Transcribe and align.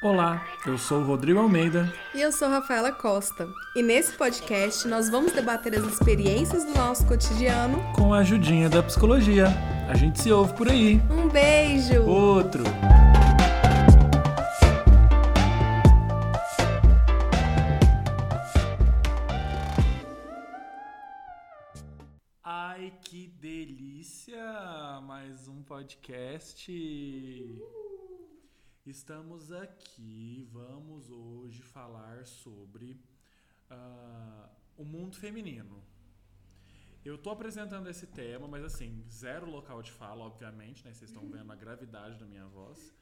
Olá, 0.00 0.46
eu 0.64 0.78
sou 0.78 1.00
o 1.00 1.04
Rodrigo 1.04 1.40
Almeida. 1.40 1.92
E 2.14 2.20
eu 2.20 2.30
sou 2.30 2.48
Rafaela 2.48 2.92
Costa. 2.92 3.48
E 3.74 3.82
nesse 3.82 4.12
podcast 4.12 4.86
nós 4.86 5.10
vamos 5.10 5.32
debater 5.32 5.74
as 5.74 5.84
experiências 5.84 6.64
do 6.64 6.72
nosso 6.72 7.04
cotidiano 7.04 7.82
com 7.96 8.14
a 8.14 8.18
ajudinha 8.18 8.68
da 8.68 8.80
psicologia. 8.80 9.48
A 9.88 9.96
gente 9.96 10.22
se 10.22 10.30
ouve 10.30 10.54
por 10.54 10.68
aí. 10.68 11.00
Um 11.10 11.28
beijo! 11.28 12.00
Outro! 12.04 12.62
Ai, 22.44 22.92
que 23.02 23.26
delícia! 23.40 25.00
Mais 25.02 25.48
um 25.48 25.60
podcast. 25.64 26.70
Estamos 28.88 29.52
aqui, 29.52 30.48
vamos 30.50 31.10
hoje 31.10 31.60
falar 31.60 32.24
sobre 32.24 32.98
uh, 33.70 34.48
o 34.78 34.82
mundo 34.82 35.14
feminino. 35.14 35.84
Eu 37.04 37.16
estou 37.16 37.30
apresentando 37.30 37.90
esse 37.90 38.06
tema, 38.06 38.48
mas 38.48 38.64
assim, 38.64 39.04
zero 39.10 39.44
local 39.44 39.82
de 39.82 39.92
fala, 39.92 40.24
obviamente, 40.24 40.86
né? 40.86 40.94
Vocês 40.94 41.10
estão 41.10 41.22
vendo 41.28 41.52
a 41.52 41.54
gravidade 41.54 42.18
da 42.18 42.24
minha 42.24 42.46
voz. 42.46 42.94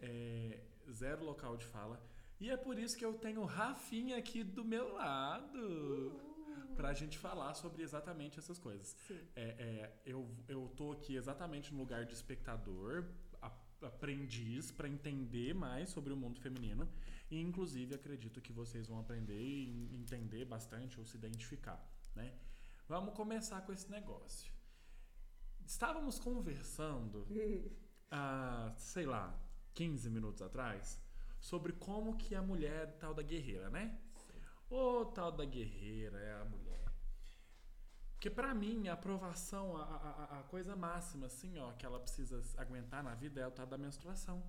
É, 0.00 0.58
zero 0.90 1.24
local 1.24 1.56
de 1.56 1.64
fala. 1.64 2.02
E 2.40 2.50
é 2.50 2.56
por 2.56 2.76
isso 2.76 2.96
que 2.96 3.04
eu 3.04 3.14
tenho 3.14 3.44
Rafinha 3.44 4.18
aqui 4.18 4.42
do 4.42 4.64
meu 4.64 4.94
lado. 4.94 6.20
Pra 6.74 6.92
gente 6.92 7.18
falar 7.18 7.54
sobre 7.54 7.84
exatamente 7.84 8.40
essas 8.40 8.58
coisas. 8.58 8.96
É, 9.36 9.42
é, 9.44 9.92
eu, 10.04 10.28
eu 10.48 10.68
tô 10.76 10.90
aqui 10.90 11.14
exatamente 11.14 11.72
no 11.72 11.78
lugar 11.78 12.04
de 12.04 12.14
espectador, 12.14 13.04
aprendiz 13.86 14.70
para 14.70 14.88
entender 14.88 15.54
mais 15.54 15.90
sobre 15.90 16.12
o 16.12 16.16
mundo 16.16 16.40
feminino 16.40 16.88
e 17.30 17.40
inclusive 17.40 17.94
acredito 17.94 18.40
que 18.40 18.52
vocês 18.52 18.88
vão 18.88 18.98
aprender 18.98 19.40
e 19.40 19.94
entender 19.94 20.44
bastante 20.44 20.98
ou 20.98 21.06
se 21.06 21.16
identificar, 21.16 21.82
né? 22.14 22.32
Vamos 22.88 23.14
começar 23.14 23.62
com 23.62 23.72
esse 23.72 23.90
negócio. 23.90 24.52
Estávamos 25.64 26.18
conversando 26.18 27.26
há, 28.10 28.74
sei 28.76 29.06
lá, 29.06 29.38
15 29.74 30.10
minutos 30.10 30.42
atrás 30.42 31.02
sobre 31.40 31.72
como 31.72 32.16
que 32.16 32.34
a 32.34 32.42
mulher 32.42 32.82
é 32.82 32.86
tal 32.86 33.12
da 33.14 33.22
guerreira, 33.22 33.68
né? 33.70 33.98
O 34.70 35.04
tal 35.06 35.30
da 35.30 35.44
guerreira 35.44 36.18
é 36.18 36.40
a 36.40 36.44
mulher 36.44 36.63
porque 38.24 38.34
para 38.34 38.54
mim, 38.54 38.88
a 38.88 38.94
aprovação, 38.94 39.76
a, 39.76 39.82
a, 39.82 40.40
a, 40.40 40.42
coisa 40.44 40.74
máxima, 40.74 41.26
assim, 41.26 41.58
ó, 41.58 41.72
que 41.72 41.84
ela 41.84 42.00
precisa 42.00 42.42
aguentar 42.56 43.04
na 43.04 43.14
vida 43.14 43.38
é 43.38 43.46
o 43.46 43.50
tal 43.50 43.66
da 43.66 43.76
menstruação. 43.76 44.42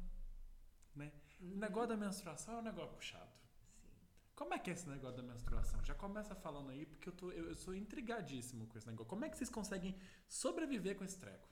Né? 0.95 1.11
Uhum. 1.41 1.55
O 1.55 1.57
negócio 1.57 1.89
da 1.89 1.97
menstruação 1.97 2.55
é 2.55 2.57
um 2.59 2.61
negócio 2.61 2.95
puxado. 2.95 3.29
Sim. 3.73 3.89
Como 4.33 4.53
é 4.53 4.59
que 4.59 4.69
é 4.69 4.73
esse 4.73 4.87
negócio 4.87 5.17
da 5.17 5.23
menstruação? 5.23 5.83
Já 5.83 5.93
começa 5.93 6.33
falando 6.35 6.69
aí, 6.69 6.85
porque 6.85 7.09
eu, 7.09 7.13
tô, 7.13 7.31
eu, 7.33 7.49
eu 7.49 7.55
sou 7.55 7.75
intrigadíssimo 7.75 8.65
com 8.65 8.77
esse 8.77 8.87
negócio. 8.87 9.09
Como 9.09 9.25
é 9.25 9.29
que 9.29 9.37
vocês 9.37 9.49
conseguem 9.49 9.93
sobreviver 10.25 10.95
com 10.95 11.03
esse 11.03 11.19
treco? 11.19 11.49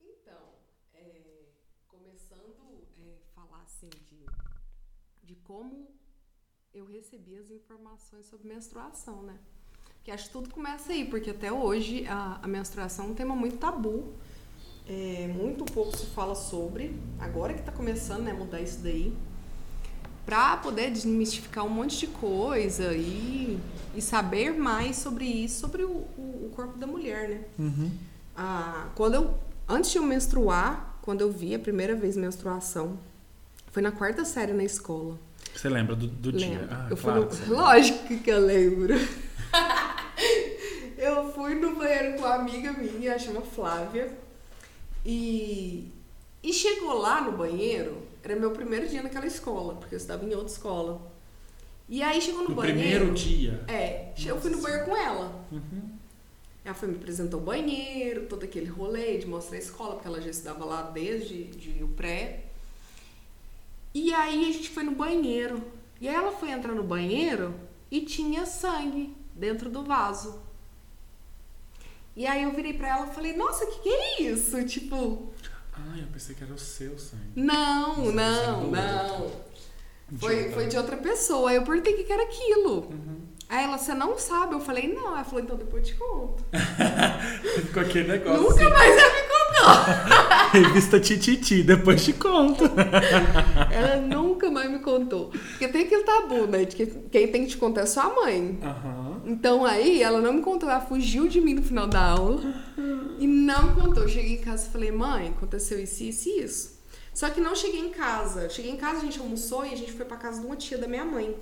Então, 0.00 0.56
é, 0.94 1.46
começando 1.86 2.56
a 2.58 3.02
é, 3.02 3.20
falar 3.36 3.62
assim 3.62 3.88
de, 4.04 4.26
de 5.22 5.36
como 5.36 5.96
eu 6.74 6.84
recebi 6.86 7.36
as 7.36 7.52
informações 7.52 8.26
sobre 8.26 8.48
menstruação, 8.48 9.22
né? 9.22 9.40
Que 10.10 10.14
acho 10.14 10.24
que 10.24 10.30
tudo 10.32 10.50
começa 10.50 10.92
aí, 10.92 11.04
porque 11.04 11.30
até 11.30 11.52
hoje 11.52 12.04
a, 12.08 12.40
a 12.42 12.48
menstruação 12.48 13.04
é 13.04 13.08
um 13.10 13.14
tema 13.14 13.36
muito 13.36 13.58
tabu. 13.58 14.12
É, 14.88 15.32
muito 15.32 15.64
pouco 15.66 15.96
se 15.96 16.04
fala 16.06 16.34
sobre. 16.34 16.96
Agora 17.20 17.54
que 17.54 17.60
está 17.60 17.70
começando 17.70 18.24
né, 18.24 18.32
a 18.32 18.34
mudar 18.34 18.60
isso 18.60 18.80
daí. 18.82 19.14
Para 20.26 20.56
poder 20.56 20.90
desmistificar 20.90 21.64
um 21.64 21.68
monte 21.68 21.96
de 21.96 22.08
coisa 22.08 22.92
e, 22.92 23.56
e 23.94 24.02
saber 24.02 24.50
mais 24.52 24.96
sobre 24.96 25.26
isso, 25.26 25.60
sobre 25.60 25.84
o, 25.84 25.90
o, 25.90 26.46
o 26.46 26.52
corpo 26.56 26.76
da 26.76 26.88
mulher, 26.88 27.28
né? 27.28 27.44
Uhum. 27.56 27.92
Ah, 28.36 28.88
quando 28.96 29.14
eu, 29.14 29.38
antes 29.68 29.92
de 29.92 29.98
eu 29.98 30.02
menstruar, 30.02 30.98
quando 31.02 31.20
eu 31.20 31.30
vi 31.30 31.54
a 31.54 31.58
primeira 31.60 31.94
vez 31.94 32.16
menstruação, 32.16 32.98
foi 33.70 33.80
na 33.80 33.92
quarta 33.92 34.24
série 34.24 34.52
na 34.52 34.64
escola. 34.64 35.16
Você 35.54 35.68
lembra 35.68 35.94
do, 35.94 36.08
do 36.08 36.32
dia? 36.32 36.66
Ah, 36.68 36.88
eu 36.90 36.96
claro 36.96 37.28
no... 37.46 37.46
Lógico 37.54 38.18
que 38.18 38.30
eu 38.30 38.40
lembro. 38.44 38.94
eu 40.96 41.32
fui 41.32 41.54
no 41.54 41.74
banheiro 41.76 42.16
com 42.16 42.26
uma 42.26 42.29
amiga 42.40 42.72
minha, 42.72 43.18
chama 43.18 43.40
Flávia. 43.42 44.16
E, 45.04 45.88
e 46.42 46.52
chegou 46.52 46.98
lá 46.98 47.20
no 47.20 47.32
banheiro, 47.32 48.02
era 48.22 48.36
meu 48.36 48.50
primeiro 48.50 48.88
dia 48.88 49.02
naquela 49.02 49.26
escola, 49.26 49.74
porque 49.74 49.94
eu 49.94 49.98
estava 49.98 50.24
em 50.24 50.34
outra 50.34 50.52
escola. 50.52 51.00
E 51.88 52.02
aí 52.02 52.20
chegou 52.20 52.42
no, 52.42 52.50
no 52.50 52.54
banheiro. 52.54 52.78
primeiro 52.80 53.14
dia? 53.14 53.64
É, 53.66 54.10
Nossa. 54.10 54.28
eu 54.28 54.40
fui 54.40 54.50
no 54.50 54.60
banheiro 54.60 54.84
com 54.84 54.96
ela. 54.96 55.46
Uhum. 55.50 55.90
Ela 56.64 56.74
foi 56.74 56.88
me 56.88 56.96
apresentou 56.96 57.40
o 57.40 57.42
banheiro, 57.42 58.26
todo 58.26 58.44
aquele 58.44 58.66
rolê 58.66 59.18
de 59.18 59.26
mostrar 59.26 59.56
a 59.56 59.60
escola, 59.60 59.94
porque 59.94 60.06
ela 60.06 60.20
já 60.20 60.30
estudava 60.30 60.64
lá 60.64 60.82
desde 60.82 61.44
de, 61.44 61.82
o 61.82 61.88
pré. 61.88 62.44
E 63.94 64.12
aí 64.12 64.48
a 64.48 64.52
gente 64.52 64.68
foi 64.68 64.84
no 64.84 64.92
banheiro. 64.92 65.62
E 66.00 66.08
aí 66.08 66.14
ela 66.14 66.30
foi 66.32 66.50
entrar 66.50 66.72
no 66.74 66.84
banheiro 66.84 67.54
e 67.90 68.02
tinha 68.02 68.46
sangue 68.46 69.14
dentro 69.34 69.68
do 69.68 69.82
vaso. 69.82 70.40
E 72.20 72.26
aí 72.26 72.42
eu 72.42 72.52
virei 72.52 72.74
pra 72.74 72.86
ela 72.86 73.06
e 73.06 73.14
falei, 73.14 73.34
nossa, 73.34 73.64
o 73.64 73.66
que, 73.68 73.78
que 73.78 73.88
é 73.88 74.22
isso? 74.24 74.62
Tipo. 74.64 75.32
Ai, 75.72 76.02
eu 76.02 76.06
pensei 76.12 76.34
que 76.34 76.44
era 76.44 76.52
o 76.52 76.58
seu 76.58 76.98
sangue. 76.98 77.22
Não, 77.34 78.12
não, 78.12 78.66
não. 78.66 79.30
Foi, 80.18 80.50
foi 80.50 80.66
de 80.66 80.76
outra 80.76 80.98
pessoa. 80.98 81.48
Aí 81.48 81.56
eu 81.56 81.62
perguntei 81.62 81.94
o 81.94 81.96
que, 81.96 82.04
que 82.04 82.12
era 82.12 82.24
aquilo. 82.24 82.90
Uhum. 82.90 83.20
Aí 83.48 83.64
ela, 83.64 83.78
você 83.78 83.94
não 83.94 84.18
sabe? 84.18 84.54
Eu 84.54 84.60
falei, 84.60 84.92
não. 84.92 85.12
Ela 85.14 85.24
falou, 85.24 85.40
então 85.40 85.56
depois 85.56 85.82
eu 85.82 85.94
te 85.94 85.98
conto. 85.98 86.44
Ficou 87.56 87.82
aquele 87.82 88.08
negócio. 88.08 88.42
Nunca 88.42 88.64
assim. 88.64 88.70
mais 88.70 88.98
ela 88.98 89.14
me 89.14 89.28
contou. 89.30 90.60
Revista 90.60 91.00
Tititi, 91.00 91.62
depois 91.62 92.04
te 92.04 92.12
conto. 92.12 92.64
ela 93.72 93.96
nunca 93.96 94.50
mais 94.50 94.70
me 94.70 94.80
contou. 94.80 95.30
Porque 95.30 95.68
tem 95.68 95.86
aquele 95.86 96.04
tabu, 96.04 96.46
né? 96.46 96.66
De 96.66 96.76
que 96.76 96.84
quem 96.84 97.28
tem 97.28 97.44
que 97.44 97.52
te 97.52 97.56
contar 97.56 97.80
é 97.80 97.86
sua 97.86 98.14
mãe. 98.14 98.60
Uhum. 98.62 98.99
Então 99.30 99.64
aí 99.64 100.02
ela 100.02 100.20
não 100.20 100.32
me 100.32 100.42
contou, 100.42 100.68
ela 100.68 100.80
fugiu 100.80 101.28
de 101.28 101.40
mim 101.40 101.54
no 101.54 101.62
final 101.62 101.86
da 101.86 102.02
aula 102.02 102.42
e 103.16 103.28
não 103.28 103.68
me 103.68 103.80
contou. 103.80 104.02
Eu 104.02 104.08
cheguei 104.08 104.34
em 104.34 104.40
casa 104.40 104.66
e 104.66 104.72
falei, 104.72 104.90
mãe, 104.90 105.28
aconteceu 105.28 105.78
isso, 105.78 106.02
isso 106.02 106.28
e 106.28 106.42
isso. 106.42 106.80
Só 107.14 107.30
que 107.30 107.40
não 107.40 107.54
cheguei 107.54 107.80
em 107.80 107.90
casa. 107.90 108.48
Cheguei 108.48 108.72
em 108.72 108.76
casa, 108.76 108.98
a 108.98 109.02
gente 109.02 109.20
almoçou 109.20 109.64
e 109.64 109.72
a 109.72 109.76
gente 109.76 109.92
foi 109.92 110.04
pra 110.04 110.16
casa 110.16 110.40
de 110.40 110.46
uma 110.46 110.56
tia 110.56 110.76
da 110.76 110.88
minha 110.88 111.04
mãe. 111.04 111.36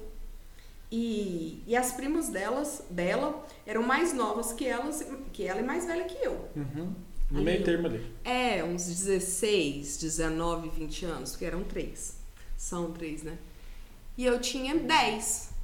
E, 0.93 1.62
e 1.66 1.75
as 1.75 1.93
primas 1.93 2.28
delas, 2.28 2.82
dela 2.91 3.47
eram 3.66 3.82
mais 3.82 4.12
novas 4.12 4.53
que 4.53 4.66
elas, 4.66 5.06
que 5.32 5.44
ela 5.44 5.60
e 5.60 5.65
mais 5.65 5.87
velha 5.87 6.05
que 6.05 6.22
eu. 6.22 6.47
Uhum. 6.56 6.94
No 7.31 7.43
meio 7.43 7.65
termo 7.65 7.87
ali. 7.87 8.05
É, 8.22 8.62
uns 8.65 8.87
16, 8.87 9.97
19, 9.99 10.69
20 10.69 11.05
anos, 11.06 11.31
porque 11.31 11.47
eram 11.47 11.65
três. 11.65 12.19
São 12.55 12.93
três, 12.93 13.22
né? 13.22 13.38
E 14.16 14.26
eu 14.26 14.38
tinha 14.41 14.75
10. 14.75 15.58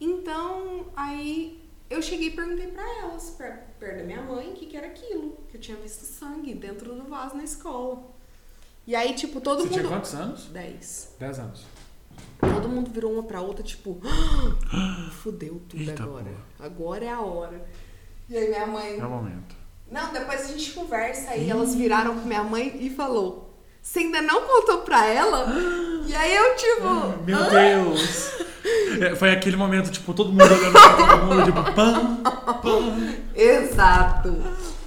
Então, 0.00 0.86
aí 0.96 1.62
eu 1.88 2.02
cheguei 2.02 2.28
e 2.28 2.30
perguntei 2.30 2.68
para 2.68 2.82
elas, 3.00 3.30
perto 3.30 3.98
da 3.98 4.02
minha 4.04 4.22
mãe, 4.22 4.50
o 4.50 4.54
que, 4.54 4.66
que 4.66 4.76
era 4.76 4.86
aquilo. 4.88 5.36
Que 5.48 5.56
eu 5.56 5.60
tinha 5.60 5.76
visto 5.76 6.02
sangue 6.04 6.54
dentro 6.54 6.94
do 6.94 7.04
vaso 7.04 7.36
na 7.36 7.44
escola. 7.44 8.02
E 8.86 8.94
aí, 8.94 9.14
tipo, 9.14 9.40
todo 9.40 9.58
Você 9.58 9.64
mundo. 9.64 9.72
Você 9.74 9.80
tinha 9.80 9.88
quantos 9.88 10.14
anos? 10.14 10.46
Dez. 10.46 11.14
Dez 11.18 11.38
anos. 11.38 11.64
Todo 12.38 12.68
mundo 12.68 12.90
virou 12.90 13.12
uma 13.12 13.22
pra 13.22 13.40
outra, 13.40 13.62
tipo, 13.62 13.98
fudeu 15.22 15.62
tudo 15.68 15.82
Eita 15.82 16.02
agora. 16.02 16.24
Porra. 16.24 16.66
Agora 16.66 17.04
é 17.04 17.08
a 17.08 17.20
hora. 17.20 17.66
E 18.28 18.36
aí 18.36 18.48
minha 18.48 18.66
mãe. 18.66 18.98
É 18.98 19.04
o 19.04 19.10
momento. 19.10 19.54
Não, 19.90 20.12
depois 20.12 20.42
a 20.42 20.46
gente 20.48 20.72
conversa 20.72 21.30
aí. 21.30 21.48
Elas 21.48 21.74
viraram 21.74 22.18
com 22.18 22.26
minha 22.26 22.42
mãe 22.42 22.76
e 22.80 22.90
falou: 22.90 23.53
Você 23.84 23.98
ainda 23.98 24.22
não 24.22 24.40
contou 24.46 24.78
pra 24.78 25.06
ela? 25.06 25.46
E 26.06 26.14
aí 26.16 26.34
eu, 26.34 26.56
tipo. 26.56 27.22
Meu 27.26 27.38
ah? 27.38 27.48
Deus! 27.50 28.32
É, 28.98 29.14
foi 29.14 29.30
aquele 29.30 29.56
momento, 29.56 29.92
tipo, 29.92 30.14
todo 30.14 30.32
mundo 30.32 30.42
olhando 30.42 30.72
pra 30.72 30.96
todo 30.96 31.22
mundo, 31.26 31.44
tipo, 31.52 31.74
pam, 31.74 32.16
pam. 32.62 33.14
Exato. 33.36 34.42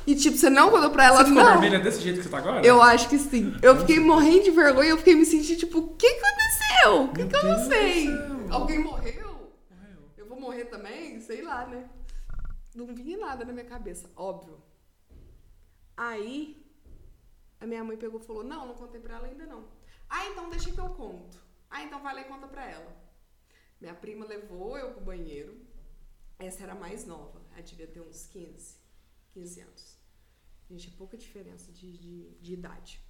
E 0.05 0.15
tipo, 0.15 0.35
você 0.35 0.49
não 0.49 0.71
contou 0.71 0.89
pra 0.89 1.05
ela, 1.05 1.23
você 1.23 1.29
não. 1.29 1.45
Você 1.45 1.51
vermelha 1.51 1.79
desse 1.79 2.01
jeito 2.01 2.17
que 2.17 2.23
você 2.23 2.29
tá 2.29 2.39
agora? 2.39 2.65
Eu 2.65 2.81
acho 2.81 3.07
que 3.07 3.19
sim. 3.19 3.55
Eu 3.61 3.77
fiquei 3.77 3.99
morrendo 3.99 4.45
de 4.45 4.51
vergonha, 4.51 4.89
eu 4.89 4.97
fiquei 4.97 5.13
me 5.13 5.25
sentindo, 5.25 5.59
tipo, 5.59 5.77
o 5.77 5.95
que 5.95 6.07
aconteceu? 6.07 7.03
O 7.03 7.07
que, 7.09 7.25
que 7.25 7.35
eu 7.35 7.43
não 7.43 7.65
sei? 7.65 8.09
Alguém 8.49 8.79
morreu? 8.79 9.47
Morreu. 9.69 10.11
Eu 10.17 10.25
vou 10.25 10.41
morrer 10.41 10.65
também? 10.65 11.21
Sei 11.21 11.43
lá, 11.43 11.67
né? 11.67 11.83
Não 12.73 12.87
vinha 12.95 13.19
nada 13.19 13.45
na 13.45 13.53
minha 13.53 13.65
cabeça, 13.65 14.09
óbvio. 14.15 14.57
Aí, 15.95 16.66
a 17.59 17.65
minha 17.65 17.83
mãe 17.83 17.97
pegou 17.97 18.19
e 18.19 18.23
falou, 18.23 18.43
não, 18.43 18.67
não 18.67 18.75
contei 18.75 18.99
pra 18.99 19.15
ela 19.15 19.27
ainda 19.27 19.45
não. 19.45 19.67
Ah, 20.09 20.25
então 20.27 20.49
deixa 20.49 20.71
que 20.71 20.79
eu 20.79 20.89
conto. 20.89 21.37
Ah, 21.69 21.83
então 21.83 22.01
vai 22.01 22.13
lá 22.15 22.21
e 22.21 22.25
conta 22.25 22.47
pra 22.47 22.69
ela. 22.69 22.95
Minha 23.79 23.93
prima 23.93 24.25
levou 24.25 24.77
eu 24.77 24.91
pro 24.91 25.01
banheiro. 25.01 25.59
Essa 26.39 26.63
era 26.63 26.73
a 26.73 26.75
mais 26.75 27.05
nova. 27.05 27.41
Ela 27.53 27.61
devia 27.61 27.87
ter 27.87 28.01
uns 28.01 28.27
15, 28.27 28.77
15 29.33 29.61
anos. 29.61 29.97
Gente, 30.69 30.89
é 30.89 30.97
pouca 30.97 31.17
diferença 31.17 31.71
de, 31.71 31.97
de, 31.97 32.29
de 32.35 32.53
idade. 32.53 33.01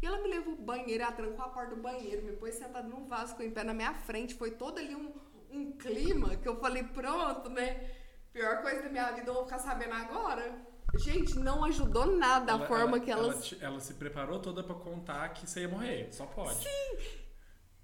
E 0.00 0.06
ela 0.06 0.20
me 0.20 0.28
levou 0.28 0.56
pro 0.56 0.64
banheiro, 0.64 1.02
ela 1.02 1.12
trancou 1.12 1.44
a 1.44 1.48
porta 1.48 1.76
do 1.76 1.80
banheiro, 1.80 2.24
me 2.24 2.32
pôs 2.32 2.54
sentada 2.54 2.88
num 2.88 3.06
vaso 3.06 3.36
com 3.36 3.42
em 3.42 3.50
pé 3.50 3.62
na 3.62 3.74
minha 3.74 3.94
frente. 3.94 4.34
Foi 4.34 4.50
todo 4.50 4.78
ali 4.78 4.96
um, 4.96 5.12
um 5.50 5.72
clima 5.72 6.36
que 6.36 6.48
eu 6.48 6.58
falei, 6.58 6.82
pronto, 6.82 7.48
né? 7.48 7.94
Pior 8.32 8.62
coisa 8.62 8.82
da 8.82 8.88
minha 8.88 9.12
vida, 9.12 9.30
eu 9.30 9.34
vou 9.34 9.44
ficar 9.44 9.58
sabendo 9.58 9.92
agora. 9.92 10.71
Gente, 10.96 11.38
não 11.38 11.64
ajudou 11.64 12.06
nada 12.18 12.52
a 12.52 12.56
Ela- 12.56 12.66
forma 12.66 12.96
ela- 12.96 13.00
que 13.00 13.10
ela, 13.10 13.24
elas. 13.32 13.44
te- 13.46 13.58
ela 13.64 13.80
se 13.80 13.94
preparou 13.94 14.38
toda 14.40 14.62
pra 14.62 14.74
contar 14.74 15.28
que 15.30 15.48
você 15.48 15.60
ia 15.62 15.68
morrer. 15.68 16.08
Só 16.12 16.26
pode. 16.26 16.66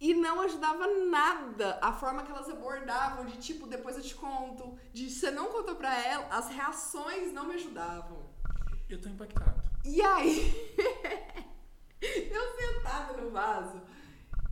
E 0.00 0.14
não 0.14 0.40
ajudava 0.42 0.86
nada 1.06 1.78
a 1.82 1.92
forma 1.92 2.22
que 2.22 2.30
elas 2.30 2.48
abordavam, 2.48 3.24
de 3.26 3.36
tipo, 3.38 3.66
depois 3.66 3.96
eu 3.96 4.02
te 4.02 4.14
conto, 4.14 4.78
de 4.92 5.10
você 5.10 5.30
não 5.30 5.48
contou 5.50 5.74
pra 5.74 5.92
ela, 6.06 6.26
as 6.30 6.48
reações 6.50 7.32
não 7.32 7.46
me 7.48 7.54
ajudavam. 7.54 8.28
Eu 8.88 9.00
tô 9.00 9.08
impactado. 9.08 9.60
E 9.84 10.00
aí, 10.02 10.54
eu 12.00 12.56
sentada 12.56 13.14
no 13.14 13.30
vaso, 13.30 13.80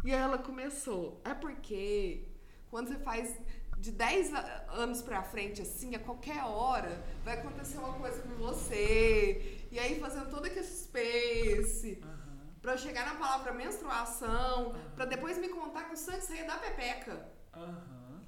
e 0.04 0.12
aí 0.12 0.18
ela 0.20 0.38
começou. 0.38 1.20
É 1.24 1.34
porque 1.34 2.26
quando 2.70 2.88
você 2.88 2.98
faz 2.98 3.38
de 3.78 3.92
10 3.92 4.32
a- 4.34 4.64
anos 4.72 5.02
pra 5.02 5.22
frente, 5.22 5.62
assim, 5.62 5.94
a 5.94 5.98
qualquer 5.98 6.42
hora, 6.44 7.04
vai 7.24 7.34
acontecer 7.38 7.78
uma 7.78 7.92
coisa 7.94 8.20
com 8.22 8.30
você. 8.36 9.66
E 9.70 9.78
aí, 9.78 10.00
fazendo 10.00 10.30
todo 10.30 10.46
aquele 10.46 10.64
suspense. 10.66 12.00
Aham. 12.02 12.16
Pra 12.62 12.72
eu 12.72 12.78
chegar 12.78 13.06
na 13.06 13.14
palavra 13.14 13.52
menstruação, 13.52 14.74
pra 14.94 15.04
depois 15.04 15.38
me 15.38 15.48
contar 15.48 15.84
que 15.84 15.94
o 15.94 15.96
sangue 15.96 16.22
saía 16.22 16.44
da 16.44 16.56
pepeca. 16.56 17.28
Aham. 17.54 18.20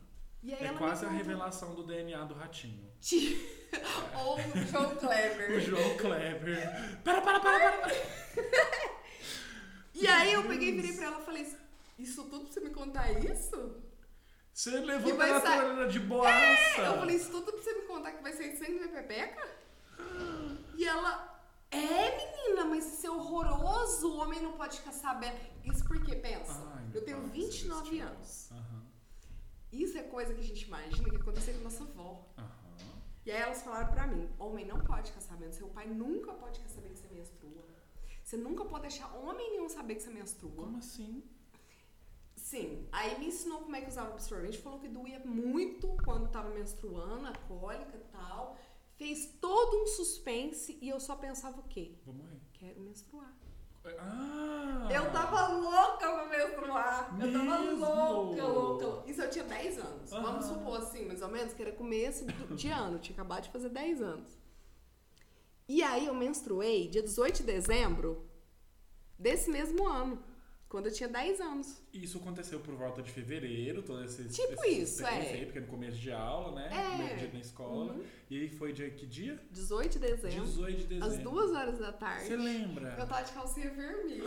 E 0.42 0.54
aí 0.54 0.64
É 0.66 0.72
quase 0.74 1.04
a 1.04 1.08
revelação 1.08 1.74
do 1.74 1.82
DNA 1.84 2.24
do 2.24 2.34
ratinho. 2.34 2.86
Ou 4.14 4.36
o 4.38 4.66
João 4.66 4.92
O 4.92 4.96
Kleber. 4.96 5.60
João 5.60 5.96
Kleber. 5.96 6.98
Para, 7.02 7.20
para, 7.20 7.40
para, 7.40 7.72
para. 7.78 7.92
E 9.94 10.06
aí 10.06 10.32
eu 10.32 10.44
peguei 10.46 10.68
e 10.68 10.72
virei 10.80 10.92
pra 10.92 11.06
ela 11.06 11.20
e 11.20 11.24
falei, 11.24 11.46
isso 11.98 12.22
tudo 12.24 12.44
pra 12.44 12.52
você 12.52 12.60
me 12.60 12.70
contar 12.70 13.10
isso? 13.24 13.76
Você 14.58 14.70
levou 14.80 15.14
vai 15.14 15.28
pela 15.28 15.40
sa- 15.40 15.56
torneira 15.62 15.88
de 15.88 16.00
boaça. 16.00 16.80
Eu 16.80 16.98
falei, 16.98 17.14
isso 17.16 17.30
tudo 17.30 17.52
pra 17.52 17.62
você 17.62 17.72
me 17.74 17.82
contar 17.82 18.10
que 18.10 18.22
vai 18.24 18.32
sair 18.32 18.56
sangue 18.56 18.80
da 18.80 18.88
pepeca? 18.88 19.48
E 20.76 20.84
ela, 20.84 21.40
é 21.70 22.16
menina, 22.16 22.64
mas 22.64 22.92
isso 22.92 23.06
é 23.06 23.10
horroroso, 23.10 24.08
o 24.08 24.16
homem 24.16 24.42
não 24.42 24.50
pode 24.54 24.78
ficar 24.78 24.90
sabendo. 24.90 25.38
Isso 25.64 25.84
porque, 25.84 26.16
pensa, 26.16 26.60
Ai, 26.74 26.88
eu 26.92 27.04
tenho 27.04 27.18
nossa, 27.18 27.32
29 27.34 27.84
celestial. 27.84 28.08
anos. 28.08 28.50
Aham. 28.50 28.82
Isso 29.70 29.96
é 29.96 30.02
coisa 30.02 30.34
que 30.34 30.40
a 30.40 30.44
gente 30.44 30.64
imagina 30.66 31.08
que 31.08 31.16
aconteceu 31.16 31.54
com 31.54 31.60
nossa 31.60 31.84
avó. 31.84 32.26
Aham. 32.36 32.48
E 33.26 33.30
aí 33.30 33.40
elas 33.42 33.62
falaram 33.62 33.92
pra 33.92 34.08
mim, 34.08 34.28
homem 34.40 34.64
não 34.66 34.80
pode 34.80 35.12
ficar 35.12 35.20
sabendo, 35.20 35.52
seu 35.52 35.68
pai 35.68 35.86
nunca 35.86 36.32
pode 36.32 36.58
ficar 36.58 36.70
sabendo 36.70 36.94
que 36.94 36.98
você 36.98 37.14
menstrua. 37.14 37.64
Você 38.24 38.36
nunca 38.36 38.64
pode 38.64 38.82
deixar 38.88 39.06
homem 39.14 39.50
nenhum 39.52 39.68
saber 39.68 39.94
que 39.94 40.02
você 40.02 40.10
menstrua. 40.10 40.64
Como 40.64 40.78
assim? 40.78 41.22
Sim, 42.48 42.88
aí 42.90 43.18
me 43.18 43.26
ensinou 43.26 43.58
como 43.60 43.76
é 43.76 43.82
que 43.82 43.90
usava 43.90 44.14
absorvente, 44.14 44.56
falou 44.56 44.78
que 44.80 44.88
doía 44.88 45.18
muito 45.22 45.86
quando 46.02 46.30
tava 46.30 46.48
menstruando, 46.48 47.26
a 47.26 47.32
cólica 47.46 47.94
e 47.94 48.00
tal. 48.10 48.56
Fez 48.96 49.26
todo 49.38 49.82
um 49.82 49.86
suspense 49.86 50.78
e 50.80 50.88
eu 50.88 50.98
só 50.98 51.14
pensava 51.14 51.60
o 51.60 51.62
quê? 51.64 51.92
Vou 52.06 52.14
morrer. 52.14 52.40
Quero 52.54 52.80
menstruar. 52.80 53.36
Ah! 53.98 54.88
Eu 54.90 55.12
tava 55.12 55.48
louca 55.48 56.10
pra 56.10 56.26
menstruar. 56.26 57.18
Eu 57.20 57.32
tava 57.32 57.58
Mesmo? 57.60 57.80
louca, 57.84 58.44
louca, 58.46 58.86
louca. 58.86 59.10
Isso 59.10 59.20
eu 59.20 59.28
tinha 59.28 59.44
10 59.44 59.78
anos. 59.80 60.10
Vamos 60.10 60.46
Aham. 60.46 60.54
supor 60.54 60.78
assim, 60.78 61.04
mais 61.04 61.20
ou 61.20 61.28
menos, 61.28 61.52
que 61.52 61.60
era 61.60 61.72
começo 61.72 62.24
de 62.56 62.68
ano. 62.68 62.96
Eu 62.96 63.00
tinha 63.00 63.14
acabado 63.14 63.42
de 63.44 63.50
fazer 63.50 63.68
10 63.68 64.00
anos. 64.00 64.38
E 65.68 65.82
aí 65.82 66.06
eu 66.06 66.14
menstruei 66.14 66.88
dia 66.88 67.02
18 67.02 67.36
de 67.36 67.42
dezembro 67.42 68.26
desse 69.18 69.50
mesmo 69.50 69.86
ano. 69.86 70.22
Quando 70.68 70.86
eu 70.86 70.92
tinha 70.92 71.08
10 71.08 71.40
anos. 71.40 71.82
Isso 71.94 72.18
aconteceu 72.18 72.60
por 72.60 72.74
volta 72.74 73.02
de 73.02 73.10
fevereiro, 73.10 73.82
todo 73.82 74.04
esse 74.04 74.28
Tipo 74.28 74.62
esse 74.64 74.82
isso, 74.82 75.06
é. 75.06 75.08
aí, 75.08 75.44
porque 75.46 75.60
no 75.60 75.66
começo 75.66 75.96
de 75.96 76.12
aula, 76.12 76.52
né? 76.52 76.68
É. 76.70 76.88
Primeiro 76.88 77.18
dia 77.18 77.30
na 77.32 77.40
escola. 77.40 77.92
Uhum. 77.94 78.04
E 78.28 78.40
aí 78.40 78.48
foi 78.50 78.72
dia 78.74 78.90
que 78.90 79.06
dia? 79.06 79.40
18 79.50 79.92
de 79.92 79.98
dezembro. 79.98 80.44
18 80.44 80.76
de 80.76 80.84
dezembro. 80.84 81.08
Às 81.08 81.18
duas 81.22 81.50
horas 81.52 81.78
da 81.78 81.92
tarde. 81.92 82.26
Você 82.26 82.36
lembra? 82.36 82.96
Eu 82.98 83.06
tava 83.06 83.22
de 83.22 83.32
calcinha 83.32 83.70
vermelha. 83.70 84.24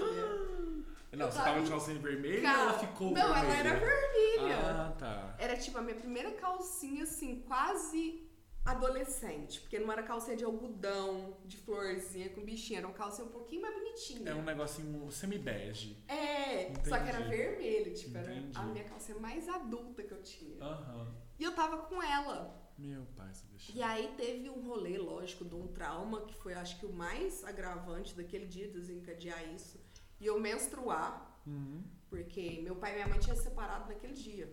Não, 1.11 1.25
eu 1.25 1.31
você 1.31 1.37
tava 1.37 1.51
tava 1.51 1.61
de 1.61 1.69
calcinha 1.69 1.99
vermelha 1.99 2.37
ou 2.37 2.41
Cara, 2.41 2.61
ela 2.61 2.79
ficou 2.79 3.11
Não, 3.11 3.33
vermelha? 3.33 3.39
ela 3.39 3.55
era 3.55 3.79
vermelha. 3.79 4.57
Ah, 4.57 4.95
tá. 4.97 5.35
Era 5.37 5.57
tipo 5.57 5.77
a 5.77 5.81
minha 5.81 5.97
primeira 5.97 6.31
calcinha, 6.31 7.03
assim, 7.03 7.43
quase 7.47 8.23
adolescente. 8.65 9.59
Porque 9.61 9.79
não 9.79 9.91
era 9.91 10.03
calcinha 10.03 10.35
de 10.37 10.43
algodão, 10.43 11.37
de 11.45 11.57
florzinha 11.57 12.29
com 12.29 12.41
bichinho. 12.43 12.77
Era 12.79 12.87
uma 12.87 12.93
calcinha 12.93 13.27
um 13.27 13.31
pouquinho 13.31 13.61
mais 13.61 13.73
bonitinha. 13.75 14.29
É 14.31 14.35
um 14.35 14.43
negocinho 14.43 15.11
semi-bege. 15.11 16.03
É, 16.07 16.73
só 16.87 16.97
que 16.99 17.09
era 17.09 17.19
Entendi. 17.21 17.35
vermelho. 17.37 17.93
Tipo, 17.93 18.17
era 18.17 18.33
Entendi. 18.35 18.57
a 18.57 18.63
minha 18.63 18.83
calcinha 18.85 19.19
mais 19.19 19.47
adulta 19.49 20.03
que 20.03 20.11
eu 20.13 20.21
tinha. 20.21 20.63
Aham. 20.63 21.13
E 21.39 21.43
eu 21.43 21.53
tava 21.55 21.77
com 21.85 22.01
ela. 22.01 22.59
Meu 22.77 23.05
pai, 23.15 23.31
você 23.33 23.45
deixa. 23.47 23.71
E 23.73 23.81
aí 23.81 24.13
teve 24.17 24.49
um 24.49 24.61
rolê, 24.67 24.97
lógico, 24.97 25.45
de 25.45 25.53
um 25.53 25.67
trauma, 25.67 26.21
que 26.25 26.33
foi 26.35 26.53
acho 26.53 26.79
que 26.79 26.85
o 26.85 26.91
mais 26.93 27.43
agravante 27.43 28.15
daquele 28.15 28.45
dia, 28.47 28.67
desencadear 28.69 29.43
isso. 29.53 29.79
E 30.19 30.25
eu 30.25 30.39
menstruar, 30.39 31.41
Uhum. 31.45 31.83
porque 32.09 32.59
meu 32.61 32.75
pai 32.75 32.91
e 32.91 32.95
minha 32.95 33.07
mãe 33.07 33.19
tinham 33.19 33.35
se 33.35 33.43
separado 33.43 33.87
naquele 33.87 34.13
dia. 34.13 34.51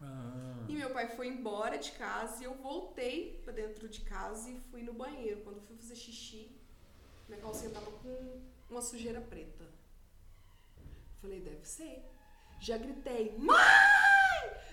Ah. 0.00 0.64
E 0.68 0.74
meu 0.74 0.90
pai 0.90 1.08
foi 1.08 1.28
embora 1.28 1.76
de 1.76 1.92
casa 1.92 2.42
e 2.42 2.44
eu 2.44 2.54
voltei 2.54 3.40
pra 3.44 3.52
dentro 3.52 3.88
de 3.88 4.00
casa 4.02 4.50
e 4.50 4.60
fui 4.70 4.82
no 4.82 4.92
banheiro. 4.92 5.42
Quando 5.42 5.56
eu 5.56 5.62
fui 5.62 5.76
fazer 5.76 5.96
xixi, 5.96 6.50
minha 7.28 7.40
calcinha 7.40 7.70
tava 7.70 7.90
com 7.90 8.40
uma 8.70 8.80
sujeira 8.80 9.20
preta. 9.20 9.64
Falei, 11.20 11.40
deve 11.40 11.64
ser. 11.64 12.04
Já 12.60 12.76
gritei, 12.78 13.36
mãe! 13.38 13.58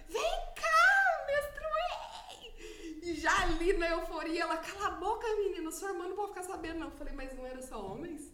Vem 0.08 0.32
cá, 0.56 1.26
menstruei! 1.28 3.02
E 3.04 3.16
já 3.16 3.44
ali 3.44 3.74
na 3.74 3.90
euforia, 3.90 4.44
ela, 4.44 4.58
cala 4.58 4.88
a 4.88 4.92
boca, 4.92 5.28
menina, 5.38 5.72
sua 5.72 5.90
irmã 5.90 6.08
não 6.08 6.16
pode 6.16 6.30
ficar 6.30 6.44
sabendo, 6.44 6.80
não. 6.80 6.92
Falei, 6.92 7.14
mas 7.14 7.36
não 7.36 7.46
era 7.46 7.62
só 7.62 7.86
homens? 7.86 8.32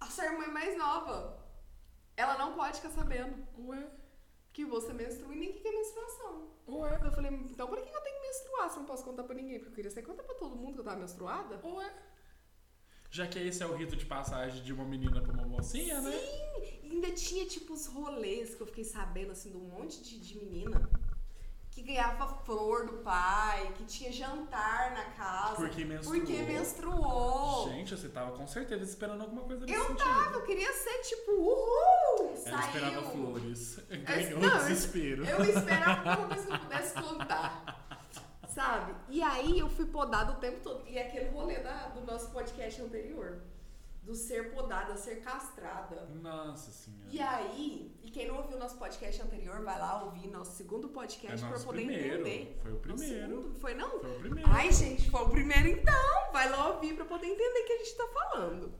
A 0.00 0.06
sua 0.06 0.24
irmã 0.26 0.44
é 0.44 0.48
mais 0.48 0.76
nova. 0.76 1.44
Ela 2.16 2.38
não 2.38 2.54
pode 2.54 2.76
ficar 2.80 2.90
sabendo 2.90 3.46
Ué? 3.58 3.86
Que 4.56 4.64
você 4.64 4.90
menstrua 4.90 5.34
e 5.34 5.38
nem 5.38 5.52
que 5.52 5.68
é 5.68 5.70
menstruação. 5.70 6.48
Ué? 6.66 6.98
Eu 7.04 7.12
falei, 7.12 7.30
então 7.30 7.68
pra 7.68 7.82
que 7.82 7.94
eu 7.94 8.00
tenho 8.00 8.16
que 8.16 8.26
menstruar 8.26 8.70
se 8.70 8.76
eu 8.76 8.80
não 8.80 8.86
posso 8.86 9.04
contar 9.04 9.24
pra 9.24 9.34
ninguém? 9.34 9.58
Porque 9.58 9.68
eu 9.68 9.74
queria 9.74 9.90
você 9.90 10.00
conta 10.00 10.22
pra 10.22 10.34
todo 10.34 10.56
mundo 10.56 10.72
que 10.72 10.80
eu 10.80 10.84
tava 10.84 10.98
menstruada. 10.98 11.60
Ué? 11.62 11.94
Já 13.10 13.26
que 13.26 13.38
esse 13.38 13.62
é 13.62 13.66
o 13.66 13.76
rito 13.76 13.94
de 13.94 14.06
passagem 14.06 14.62
de 14.62 14.72
uma 14.72 14.86
menina 14.86 15.20
pra 15.20 15.30
uma 15.30 15.46
mocinha, 15.46 16.00
né? 16.00 16.10
Sim! 16.10 16.80
E 16.84 16.90
ainda 16.90 17.10
tinha, 17.12 17.44
tipo, 17.44 17.74
os 17.74 17.84
rolês 17.84 18.54
que 18.54 18.62
eu 18.62 18.66
fiquei 18.66 18.84
sabendo, 18.84 19.32
assim, 19.32 19.50
de 19.50 19.58
um 19.58 19.68
monte 19.68 20.02
de, 20.02 20.18
de 20.18 20.38
menina 20.38 20.88
que 21.76 21.82
ganhava 21.82 22.26
flor 22.26 22.86
do 22.86 22.94
pai, 23.02 23.70
que 23.76 23.84
tinha 23.84 24.10
jantar 24.10 24.92
na 24.92 25.04
casa. 25.10 25.56
Porque 25.56 25.84
menstruou. 25.84 26.18
Porque 26.18 26.32
menstruou. 26.42 27.68
Gente, 27.68 27.94
você 27.94 28.08
tava 28.08 28.32
com 28.34 28.46
certeza 28.46 28.82
esperando 28.82 29.20
alguma 29.20 29.42
coisa 29.42 29.66
desse 29.66 29.78
eu 29.78 29.84
sentido. 29.86 29.98
tava, 29.98 30.36
eu 30.36 30.42
queria 30.42 30.72
ser, 30.72 30.98
tipo, 31.02 31.32
uhul! 31.32 32.30
Ela 32.46 32.62
Saiu. 32.62 32.66
esperava 32.66 33.02
flores. 33.10 33.78
Ganhou 33.92 34.40
não, 34.40 34.48
eu- 34.48 34.58
desespero. 34.68 35.26
Eu 35.28 35.44
esperava 35.44 36.10
alguma 36.12 36.28
coisa 36.28 36.46
que 36.46 36.52
eu 36.54 36.58
pudesse 36.60 36.94
contar. 36.94 37.86
Sabe? 38.48 38.94
E 39.10 39.22
aí 39.22 39.58
eu 39.58 39.68
fui 39.68 39.84
podada 39.84 40.32
o 40.32 40.36
tempo 40.36 40.60
todo. 40.62 40.82
E 40.88 40.98
aquele 40.98 41.28
rolê 41.28 41.58
da, 41.58 41.88
do 41.88 42.00
nosso 42.10 42.30
podcast 42.30 42.80
anterior. 42.80 43.42
Do 44.06 44.14
ser 44.14 44.52
podada, 44.54 44.96
ser 44.96 45.16
castrada. 45.20 46.06
Nossa 46.22 46.70
senhora. 46.70 47.08
E 47.10 47.20
aí, 47.20 47.98
e 48.04 48.08
quem 48.08 48.28
não 48.28 48.36
ouviu 48.36 48.56
o 48.56 48.60
nosso 48.60 48.78
podcast 48.78 49.20
anterior, 49.20 49.60
vai 49.64 49.76
lá 49.80 50.04
ouvir 50.04 50.28
nosso 50.28 50.52
segundo 50.56 50.88
podcast 50.90 51.36
É 51.36 51.40
pra 51.40 51.48
nosso 51.50 51.66
poder 51.66 51.84
primeiro. 51.84 52.20
entender. 52.20 52.56
Foi 52.62 52.72
o 52.72 52.76
primeiro. 52.78 53.26
segundo? 53.42 53.54
Foi 53.58 53.74
não? 53.74 53.90
Foi 53.98 54.16
o 54.16 54.20
primeiro. 54.20 54.48
Ai, 54.48 54.70
gente, 54.72 55.10
foi 55.10 55.20
o 55.22 55.28
primeiro 55.28 55.68
então. 55.68 56.32
Vai 56.32 56.48
lá 56.48 56.74
ouvir 56.74 56.94
pra 56.94 57.04
poder 57.04 57.26
entender 57.26 57.62
o 57.62 57.66
que 57.66 57.72
a 57.72 57.78
gente 57.78 57.96
tá 57.96 58.08
falando. 58.14 58.72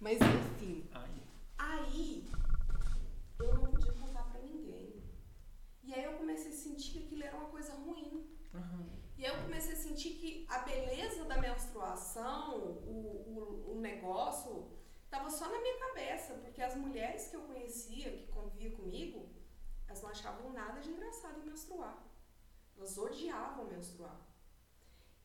Mas 0.00 0.18
enfim. 0.20 0.86
Ai. 0.92 1.08
Aí, 1.58 2.28
eu 3.40 3.54
não 3.54 3.64
podia 3.72 3.92
contar 3.92 4.24
pra 4.24 4.40
ninguém. 4.42 5.02
E 5.82 5.94
aí 5.94 6.04
eu 6.04 6.12
comecei 6.12 6.50
a 6.50 6.54
sentir 6.54 6.92
que 6.92 6.98
aquilo 7.06 7.22
era 7.24 7.36
uma 7.38 7.46
coisa 7.48 7.72
ruim. 7.72 8.26
Aham. 8.54 8.97
E 9.18 9.26
aí 9.26 9.34
eu 9.34 9.42
comecei 9.42 9.72
a 9.72 9.76
sentir 9.76 10.10
que 10.10 10.46
a 10.48 10.60
beleza 10.60 11.24
da 11.24 11.38
menstruação, 11.38 12.56
o, 12.56 13.66
o, 13.66 13.72
o 13.72 13.80
negócio, 13.80 14.70
tava 15.10 15.28
só 15.28 15.50
na 15.50 15.60
minha 15.60 15.76
cabeça. 15.80 16.34
Porque 16.34 16.62
as 16.62 16.76
mulheres 16.76 17.26
que 17.26 17.34
eu 17.34 17.42
conhecia, 17.42 18.12
que 18.16 18.28
convivia 18.28 18.76
comigo, 18.76 19.28
elas 19.88 20.00
não 20.02 20.10
achavam 20.10 20.52
nada 20.52 20.80
de 20.80 20.90
engraçado 20.90 21.40
em 21.40 21.46
menstruar. 21.46 22.00
Elas 22.76 22.96
odiavam 22.96 23.64
menstruar. 23.64 24.24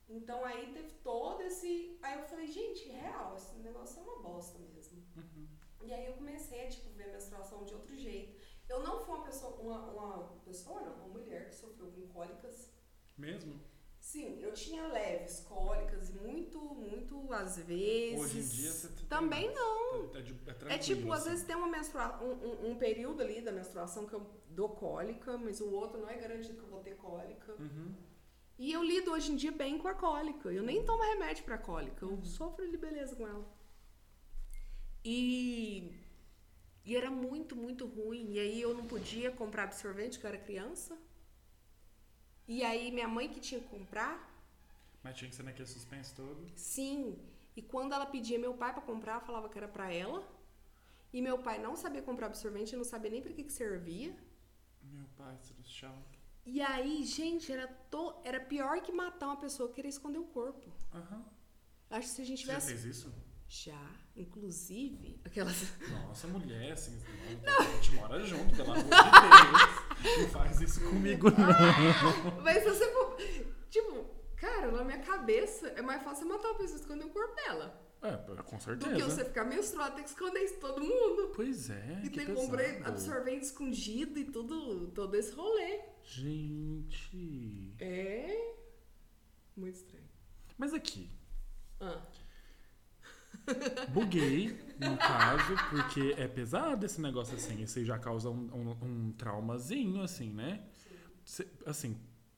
Então 0.09 0.43
aí 0.43 0.73
teve 0.73 0.91
todo 1.03 1.43
esse. 1.43 2.00
Aí 2.01 2.17
eu 2.17 2.25
falei, 2.25 2.47
gente, 2.47 2.89
real, 2.89 3.35
esse 3.35 3.55
negócio 3.57 4.00
é 4.00 4.03
uma 4.03 4.23
bosta 4.23 4.57
mesmo. 4.57 5.05
Uhum. 5.15 5.47
E 5.83 5.93
aí 5.93 6.07
eu 6.07 6.13
comecei 6.13 6.65
a 6.65 6.69
tipo, 6.69 6.89
ver 6.93 7.09
a 7.09 7.13
menstruação 7.13 7.63
de 7.63 7.75
outro 7.75 7.95
jeito. 7.95 8.41
Eu 8.67 8.81
não 8.81 9.05
fui 9.05 9.13
uma 9.13 9.23
pessoa, 9.23 9.55
uma, 9.62 9.91
uma 9.91 10.41
pessoa 10.45 10.81
não, 10.81 10.95
uma 10.95 11.09
mulher 11.09 11.50
que 11.50 11.55
sofreu 11.55 11.91
com 11.91 12.07
cólicas. 12.07 12.73
Mesmo? 13.15 13.62
Sim, 14.03 14.38
eu 14.41 14.51
tinha 14.53 14.86
leves 14.88 15.39
cólicas, 15.48 16.10
muito, 16.12 16.60
muito 16.60 17.31
às 17.31 17.57
vezes. 17.57 18.19
Hoje 18.19 18.39
em 18.39 18.48
dia 18.48 18.69
você 18.72 18.88
tem 18.89 19.05
Também 19.05 19.53
não. 19.53 20.12
É, 20.13 20.17
é, 20.19 20.22
de- 20.22 20.36
é 20.69 20.74
É 20.74 20.77
tipo, 20.77 21.10
às 21.13 21.22
assim. 21.22 21.29
vezes 21.29 21.45
tem 21.45 21.55
uma 21.55 21.67
menstrua... 21.67 22.22
um, 22.22 22.33
um- 22.48 22.72
um 22.72 22.75
período 22.77 23.22
ali 23.22 23.39
da 23.41 23.51
menstruação 23.53 24.05
que 24.05 24.13
eu 24.13 24.29
dou 24.50 24.67
cólica, 24.75 25.38
mas 25.38 25.62
o 25.62 25.72
outro 25.72 26.01
não 26.01 26.10
é 26.10 26.17
garantido 26.17 26.55
que 26.57 26.63
eu 26.63 26.69
vou 26.69 26.81
ter 26.81 26.98
cólica. 26.98 27.53
Uhum. 27.57 27.95
E 28.60 28.74
eu 28.74 28.83
lido 28.83 29.10
hoje 29.13 29.31
em 29.31 29.38
dia 29.38 29.53
bem 29.53 29.77
com 29.77 29.88
a 29.88 29.93
cólica. 29.93 30.51
Eu 30.51 30.63
nem 30.63 30.83
tomo 30.83 31.01
remédio 31.01 31.45
pra 31.45 31.57
cólica. 31.57 32.05
Eu 32.05 32.22
sofro 32.25 32.69
de 32.69 32.75
beleza 32.77 33.15
com 33.15 33.25
ela. 33.25 33.45
E, 35.03 35.93
e 36.86 36.95
era 36.95 37.10
muito, 37.10 37.55
muito 37.55 37.86
ruim. 37.88 38.33
E 38.33 38.39
aí 38.39 38.62
eu 38.62 38.74
não 38.74 38.86
podia 38.86 39.31
comprar 39.31 39.63
absorvente, 39.63 40.17
porque 40.19 40.27
eu 40.27 40.33
era 40.33 40.43
criança. 40.43 40.98
E 42.47 42.63
aí 42.63 42.91
minha 42.91 43.07
mãe 43.07 43.29
que 43.29 43.39
tinha 43.39 43.62
que 43.62 43.67
comprar, 43.67 44.29
Mas 45.03 45.15
tinha 45.17 45.29
que 45.29 45.35
ser 45.35 45.43
naquele 45.43 45.67
suspense 45.67 46.13
todo. 46.13 46.51
sim. 46.55 47.17
E 47.55 47.62
quando 47.62 47.93
ela 47.93 48.05
pedia 48.07 48.39
meu 48.39 48.55
pai 48.55 48.73
pra 48.73 48.81
comprar, 48.81 49.19
falava 49.21 49.47
que 49.47 49.57
era 49.57 49.67
pra 49.67 49.91
ela. 49.93 50.27
E 51.13 51.21
meu 51.21 51.38
pai 51.38 51.59
não 51.59 51.75
sabia 51.75 52.01
comprar 52.01 52.25
absorvente, 52.27 52.75
não 52.75 52.83
sabia 52.83 53.12
nem 53.12 53.21
pra 53.21 53.31
que, 53.31 53.43
que 53.43 53.53
servia. 53.53 54.15
Meu 54.81 55.05
pai 55.15 55.38
celestial. 55.39 55.95
E 56.45 56.59
aí, 56.62 57.03
gente, 57.05 57.51
era, 57.51 57.67
to... 57.91 58.15
era 58.23 58.39
pior 58.39 58.81
que 58.81 58.91
matar 58.91 59.27
uma 59.27 59.38
pessoa 59.38 59.69
que 59.69 59.75
queria 59.75 59.89
esconder 59.89 60.17
o 60.17 60.25
corpo. 60.25 60.67
Aham. 60.93 61.23
Acho 61.91 62.07
que 62.07 62.13
se 62.15 62.21
a 62.23 62.25
gente 62.25 62.39
Você 62.39 62.47
já 62.47 62.59
tivesse. 62.59 62.67
fez 62.81 62.85
isso? 62.97 63.13
Já, 63.47 63.91
inclusive, 64.15 65.21
aquelas. 65.23 65.55
Nossa, 65.89 66.27
mulher, 66.27 66.71
assim, 66.71 67.00
não, 67.45 67.59
a 67.59 67.71
gente 67.75 67.91
mora 67.93 68.19
junto, 68.25 68.55
pelo 68.55 68.71
amor 68.71 68.83
de 68.83 68.89
Deus. 68.89 69.82
Não 70.19 70.27
faz 70.29 70.62
isso 70.62 70.81
comigo, 70.89 71.27
não. 71.29 72.41
Mas 72.41 72.63
se 72.63 72.69
você 72.69 72.91
for. 72.91 73.17
Tipo, 73.69 74.05
cara, 74.36 74.72
na 74.72 74.83
minha 74.83 75.00
cabeça 75.00 75.67
é 75.69 75.81
mais 75.81 76.03
fácil 76.03 76.27
matar 76.27 76.50
uma 76.50 76.57
pessoa 76.60 76.79
esconder 76.79 77.05
o 77.05 77.10
corpo 77.10 77.36
dela. 77.36 77.81
É, 78.01 78.17
com 78.43 78.57
Do 78.57 78.62
certeza. 78.62 78.95
que 78.95 79.01
você 79.01 79.24
ficar 79.24 79.45
menstruado, 79.45 79.95
tem 79.95 80.03
que 80.03 80.10
esconder 80.10 80.41
isso 80.41 80.60
todo 80.60 80.81
mundo. 80.83 81.31
Pois 81.33 81.69
é, 81.69 82.01
e 82.03 82.10
tem 82.10 82.25
que 82.25 82.33
comprar 82.33 82.86
absorvente 82.86 83.45
escondido 83.45 84.19
e 84.19 84.25
tudo, 84.25 84.88
todo 84.88 85.15
esse 85.15 85.33
rolê. 85.33 85.79
Gente... 86.03 87.74
É. 87.79 88.53
Muito 89.55 89.75
estranho. 89.75 90.03
Mas 90.57 90.74
aqui, 90.74 91.10
Ah, 91.79 92.01
buguei, 93.89 94.57
no 94.83 94.97
caso, 94.97 95.55
porque 95.69 96.15
é 96.17 96.27
pesado 96.27 96.85
esse 96.85 97.01
negócio 97.01 97.35
assim. 97.35 97.63
Aí 97.63 97.85
já 97.85 97.97
causa 97.99 98.29
um, 98.29 98.49
um, 98.53 98.85
um 99.09 99.11
traumazinho, 99.13 100.01
assim, 100.01 100.31
né? 100.31 100.63
Cê- 101.25 101.47
assim, 101.65 101.97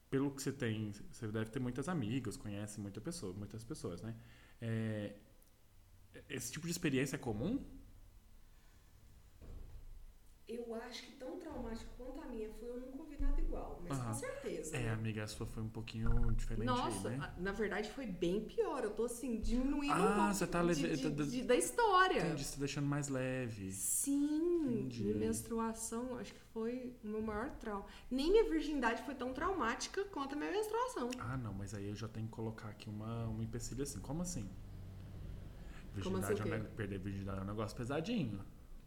pelo 0.10 0.32
que 0.32 0.42
você 0.42 0.52
tem, 0.52 0.92
você 1.12 1.28
deve 1.28 1.50
ter 1.52 1.60
muitas 1.60 1.90
amigas, 1.90 2.38
conhece 2.38 2.80
muita 2.80 3.02
pessoa, 3.02 3.34
muitas 3.34 3.64
pessoas, 3.64 4.02
né? 4.02 4.16
É, 4.62 5.16
esse 6.30 6.52
tipo 6.52 6.66
de 6.66 6.72
experiência 6.72 7.16
é 7.16 7.20
comum? 7.20 7.64
Eu 10.48 10.76
acho 10.76 11.04
que 11.04 11.12
tão 11.14 11.38
traumático 11.40 11.90
quanto 11.98 12.22
a 12.22 12.26
minha 12.28 12.50
foi, 12.60 12.70
eu 12.70 12.80
nunca 12.82 13.04
ouvi 13.04 13.18
nada 13.20 13.42
igual. 13.42 13.82
Mas 13.88 13.98
Aham. 13.98 14.08
com 14.08 14.14
certeza. 14.14 14.76
É, 14.78 14.84
né? 14.84 14.92
amiga, 14.92 15.24
a 15.24 15.28
sua 15.28 15.46
foi 15.48 15.64
um 15.64 15.70
pouquinho 15.70 16.10
diferente 16.34 16.66
Nossa, 16.68 17.10
aí, 17.10 17.18
né? 17.18 17.34
na 17.38 17.52
verdade 17.52 17.90
foi 17.90 18.06
bem 18.06 18.42
pior. 18.46 18.84
Eu 18.84 18.92
tô 18.92 19.06
assim, 19.06 19.40
diminuindo 19.40 19.92
Ah, 19.94 19.98
um 20.12 20.16
pouco 20.16 20.34
você 20.34 20.46
tá 20.48 20.62
de- 20.62 20.68
leve- 20.68 20.96
de- 20.98 21.10
tá- 21.16 21.24
de- 21.24 21.44
da 21.44 21.56
história. 21.56 22.20
Entendi, 22.28 22.44
você 22.44 22.54
tá 22.54 22.60
deixando 22.60 22.86
mais 22.88 23.08
leve. 23.10 23.72
Sim, 23.72 24.66
Entendi. 24.70 25.04
minha 25.04 25.16
menstruação 25.18 26.18
acho 26.20 26.34
que 26.34 26.42
foi 26.54 26.96
o 27.04 27.08
meu 27.08 27.22
maior 27.22 27.50
trauma. 27.58 27.86
Nem 28.12 28.30
minha 28.32 28.48
virgindade 28.50 29.02
foi 29.04 29.16
tão 29.16 29.34
traumática 29.34 30.04
quanto 30.06 30.34
a 30.34 30.38
minha 30.38 30.52
menstruação. 30.52 31.10
Ah, 31.20 31.38
não, 31.38 31.54
mas 31.54 31.74
aí 31.74 31.90
eu 31.90 31.96
já 31.96 32.08
tenho 32.08 32.28
que 32.28 32.34
colocar 32.34 32.70
aqui 32.70 32.88
uma, 32.90 33.26
uma 33.28 33.44
empecilho 33.44 33.82
assim. 33.84 34.00
Como 34.00 34.22
assim? 34.22 34.48
Como 36.04 36.18
assim 36.18 36.34
Virgindade 36.36 36.66
é 36.66 36.70
um 36.70 36.76
perder 36.76 37.00
virgindade 37.00 37.40
é 37.40 37.42
um 37.42 37.46
negócio 37.46 37.76
pesadinho. 37.78 38.42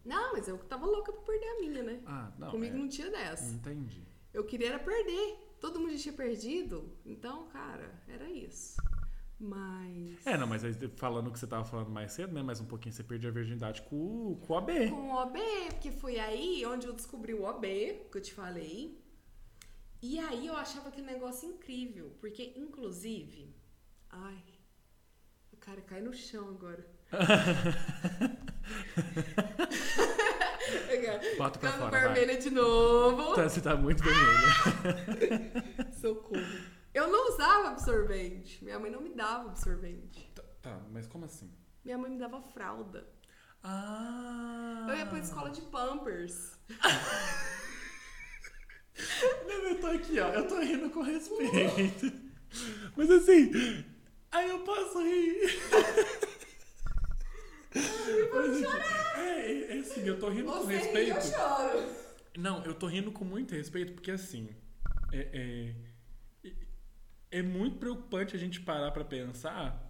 Não, 0.09 0.33
mas 0.33 0.49
eu 0.49 0.57
tava 0.59 0.87
louca 0.87 1.13
pra 1.13 1.21
perder 1.23 1.47
a 1.49 1.61
minha, 1.61 1.83
né? 1.83 2.01
Ah, 2.07 2.33
não. 2.39 2.51
Comigo 2.51 2.75
é, 2.75 2.79
não 2.79 2.89
tinha 2.89 3.11
dessa. 3.11 3.45
Entendi. 3.55 4.03
Eu 4.33 4.45
queria 4.45 4.69
era 4.69 4.79
perder. 4.79 5.37
Todo 5.61 5.79
mundo 5.81 5.97
tinha 5.99 6.15
perdido. 6.15 6.97
Então, 7.05 7.47
cara, 7.49 8.03
era 8.09 8.29
isso. 8.31 8.77
Mas. 9.39 10.27
É, 10.27 10.37
não, 10.39 10.47
mas 10.47 10.65
aí 10.65 10.73
falando 10.97 11.29
o 11.29 11.33
que 11.33 11.39
você 11.39 11.47
tava 11.47 11.65
falando 11.65 11.91
mais 11.91 12.13
cedo, 12.13 12.33
né? 12.33 12.43
Mais 12.43 12.61
um 12.61 12.65
pouquinho 12.65 12.93
você 12.95 13.05
perde 13.05 13.27
a 13.27 13.31
virgindade 13.31 13.83
com, 13.83 13.97
o- 14.33 14.37
com 14.47 14.53
o 14.55 14.57
AB. 14.57 14.89
Com 14.89 15.11
o 15.11 15.15
OB, 15.23 15.39
porque 15.75 15.93
foi 15.93 16.19
aí 16.19 16.65
onde 16.67 16.87
eu 16.87 16.93
descobri 16.93 17.35
o 17.35 17.45
OB, 17.45 17.67
que 18.11 18.17
eu 18.19 18.23
te 18.23 18.33
falei. 18.33 18.99
E 20.01 20.19
aí 20.19 20.47
eu 20.47 20.57
achava 20.57 20.89
aquele 20.89 21.07
negócio 21.07 21.49
incrível, 21.49 22.17
porque 22.21 22.53
inclusive, 22.57 23.55
ai, 24.11 24.43
o 25.53 25.57
cara 25.57 25.81
cai 25.83 26.01
no 26.01 26.13
chão 26.15 26.49
agora. 26.49 26.87
Bota 31.37 31.59
pra 31.59 31.71
Ficando 31.71 31.91
fora, 31.91 31.91
vai. 31.91 32.15
vermelha 32.15 32.39
de 32.39 32.51
novo. 32.51 33.35
Tá, 33.35 33.49
você 33.49 33.61
tá 33.61 33.77
muito 33.77 34.03
vermelha. 34.03 35.91
Socorro. 36.01 36.43
Eu 36.93 37.09
não 37.09 37.29
usava 37.33 37.69
absorvente. 37.69 38.63
Minha 38.65 38.79
mãe 38.79 38.91
não 38.91 39.01
me 39.01 39.11
dava 39.15 39.49
absorvente. 39.51 40.31
Tá, 40.35 40.43
tá, 40.63 40.81
mas 40.91 41.07
como 41.07 41.25
assim? 41.25 41.51
Minha 41.85 41.97
mãe 41.97 42.11
me 42.11 42.19
dava 42.19 42.41
fralda. 42.43 43.07
Ah! 43.63 44.87
Eu 44.89 44.97
ia 44.97 45.07
pra 45.07 45.19
escola 45.19 45.51
de 45.51 45.61
Pampers. 45.63 46.57
Não, 49.47 49.55
eu 49.69 49.81
tô 49.81 49.87
aqui, 49.89 50.19
ó. 50.19 50.29
Eu 50.29 50.47
tô 50.49 50.59
rindo 50.61 50.91
com 50.91 51.03
respeito. 51.03 52.13
Mas 52.97 53.11
assim, 53.11 53.85
aí 54.33 54.49
eu 54.51 54.61
posso 54.61 55.01
rir. 55.03 55.61
Mas, 58.35 58.59
gente, 58.59 58.77
é, 59.17 59.51
é, 59.51 59.77
é 59.77 59.81
assim, 59.81 60.07
eu 60.07 60.19
tô 60.19 60.29
rindo 60.29 60.51
com 60.51 60.61
Você 60.61 60.73
ri, 60.73 60.79
respeito. 60.79 61.17
eu 61.17 61.21
choro. 61.23 61.95
Não, 62.37 62.65
eu 62.65 62.75
tô 62.75 62.87
rindo 62.87 63.11
com 63.13 63.25
muito 63.25 63.55
respeito 63.55 63.93
porque 63.93 64.11
assim. 64.11 64.49
É, 65.13 65.75
é, 66.45 66.55
é 67.31 67.43
muito 67.43 67.79
preocupante 67.79 68.37
a 68.37 68.39
gente 68.39 68.61
parar 68.61 68.91
pra 68.91 69.05
pensar 69.05 69.87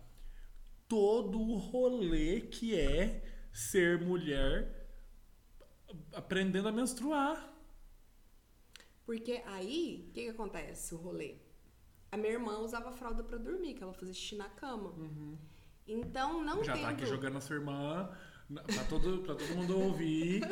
todo 0.89 1.41
o 1.41 1.57
rolê 1.57 2.41
que 2.41 2.79
é 2.79 3.23
ser 3.53 4.01
mulher 4.01 4.89
aprendendo 6.13 6.69
a 6.69 6.73
menstruar. 6.73 7.55
Porque 9.05 9.43
aí, 9.47 10.07
o 10.09 10.13
que, 10.13 10.25
que 10.25 10.29
acontece? 10.29 10.95
O 10.95 10.99
rolê. 10.99 11.37
A 12.11 12.17
minha 12.17 12.33
irmã 12.33 12.59
usava 12.59 12.93
fralda 12.93 13.23
pra 13.23 13.39
dormir, 13.39 13.75
que 13.75 13.83
ela 13.83 13.93
fazia 13.93 14.15
xixi 14.15 14.37
na 14.37 14.49
cama. 14.49 14.95
Então, 15.89 16.45
não 16.45 16.63
Já 16.63 16.75
tendo... 16.75 16.83
tá 16.83 16.89
aqui 16.91 17.07
jogando 17.07 17.39
a 17.39 17.41
sua 17.41 17.57
irmã 17.57 18.11
pra 18.75 18.85
todo, 18.85 19.19
pra 19.23 19.35
todo 19.35 19.49
mundo 19.57 19.81
ouvir. 19.81 20.43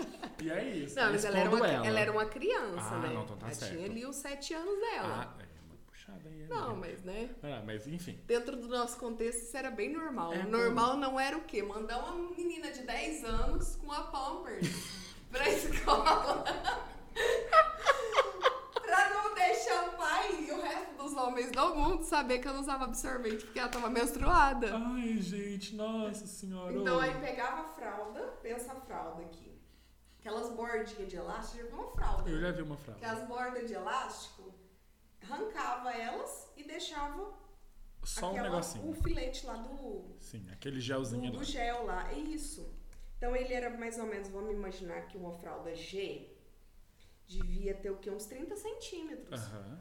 E 0.43 0.51
é 0.51 0.65
isso. 0.77 0.97
Não, 0.97 1.11
mas 1.13 1.25
ela 1.25 1.39
era, 1.39 1.51
uma, 1.51 1.67
ela. 1.69 1.87
ela 1.87 2.01
era 2.01 2.13
uma 2.13 2.25
criança, 2.27 2.95
Ah, 2.95 2.99
né? 3.01 3.09
não, 3.15 3.23
então 3.25 3.37
tá 3.37 3.47
ela 3.47 3.55
certo. 3.55 3.73
tinha 3.75 3.87
ali 3.87 4.07
os 4.07 4.17
sete 4.17 4.55
anos 4.55 4.79
dela. 4.81 5.35
Ah, 5.39 5.43
é 5.43 5.67
uma 5.69 5.77
puxada 5.87 6.29
aí. 6.29 6.47
não, 6.49 6.77
né? 6.77 6.89
mas, 6.89 7.03
né? 7.05 7.31
Ah, 7.43 7.63
mas 7.67 7.87
enfim. 7.87 8.19
Dentro 8.27 8.57
do 8.57 8.67
nosso 8.69 8.99
contexto, 8.99 9.43
isso 9.43 9.57
era 9.57 9.71
bem 9.71 9.93
normal. 9.93 10.33
É, 10.33 10.43
normal 10.45 10.97
não 10.97 11.19
era 11.21 11.37
o 11.37 11.43
quê? 11.43 11.63
Mandar 11.63 11.99
uma 11.99 12.31
menina 12.35 12.71
de 12.71 12.83
10 12.83 13.25
anos 13.25 13.77
com 13.77 13.93
a 13.93 14.03
Pampers 14.05 14.69
pra 15.31 15.49
escola. 15.49 16.45
pra 18.87 19.11
não 19.11 19.35
deixar 19.35 19.89
o 19.89 19.97
pai 19.97 20.45
e 20.45 20.51
o 20.53 20.61
resto 20.63 20.95
dos 20.97 21.13
homens 21.15 21.51
do 21.53 21.75
mundo 21.75 22.05
saber 22.05 22.39
que 22.39 22.49
ela 22.49 22.61
usava 22.61 22.85
absorvente 22.85 23.45
porque 23.45 23.59
ela 23.59 23.69
tava 23.69 23.91
menstruada. 23.91 24.75
Ai, 24.77 25.19
gente, 25.19 25.75
nossa 25.75 26.27
senhora. 26.27 26.73
Então 26.73 26.99
aí 26.99 27.15
pegava 27.21 27.63
a 27.63 27.65
fralda, 27.69 28.21
pensa 28.43 28.73
a 28.73 28.77
fralda 28.77 29.23
aqui. 29.23 29.55
Aquelas 30.21 30.51
bordinhas 30.51 31.09
de 31.09 31.17
elástico, 31.17 31.59
já 31.59 31.69
viu 31.69 31.77
uma 31.79 31.91
fralda? 31.93 32.31
Eu 32.31 32.41
já 32.41 32.51
vi 32.51 32.63
uma 32.63 32.77
frase. 32.77 32.99
Aquelas 33.05 33.29
bordas 33.29 33.69
de 33.69 33.75
elástico, 33.75 34.55
arrancava 35.23 35.93
elas 35.93 36.51
e 36.57 36.65
deixava 36.65 37.33
Só 38.03 38.27
um 38.27 38.31
aquela- 38.31 38.49
negocinho. 38.51 38.91
o 38.91 38.95
filete 38.95 39.47
lá 39.47 39.55
do, 39.57 40.17
Sim, 40.21 40.47
aquele 40.53 40.77
do, 40.77 40.81
gelzinho 40.81 41.31
do 41.31 41.39
lá. 41.39 41.45
gel 41.45 41.85
lá. 41.87 42.11
É 42.13 42.19
isso. 42.19 42.75
Então 43.19 43.35
ele 43.35 43.53
era 43.55 43.71
mais 43.71 43.99
ou 43.99 44.07
menos, 44.07 44.29
vamos 44.29 44.51
imaginar 44.53 45.03
que 45.07 45.17
uma 45.17 45.33
fralda 45.39 45.75
G 45.75 46.36
devia 47.27 47.75
ter 47.75 47.91
o 47.91 47.97
quê? 47.97 48.11
Uns 48.11 48.27
30 48.27 48.57
centímetros. 48.57 49.41
Aham, 49.41 49.81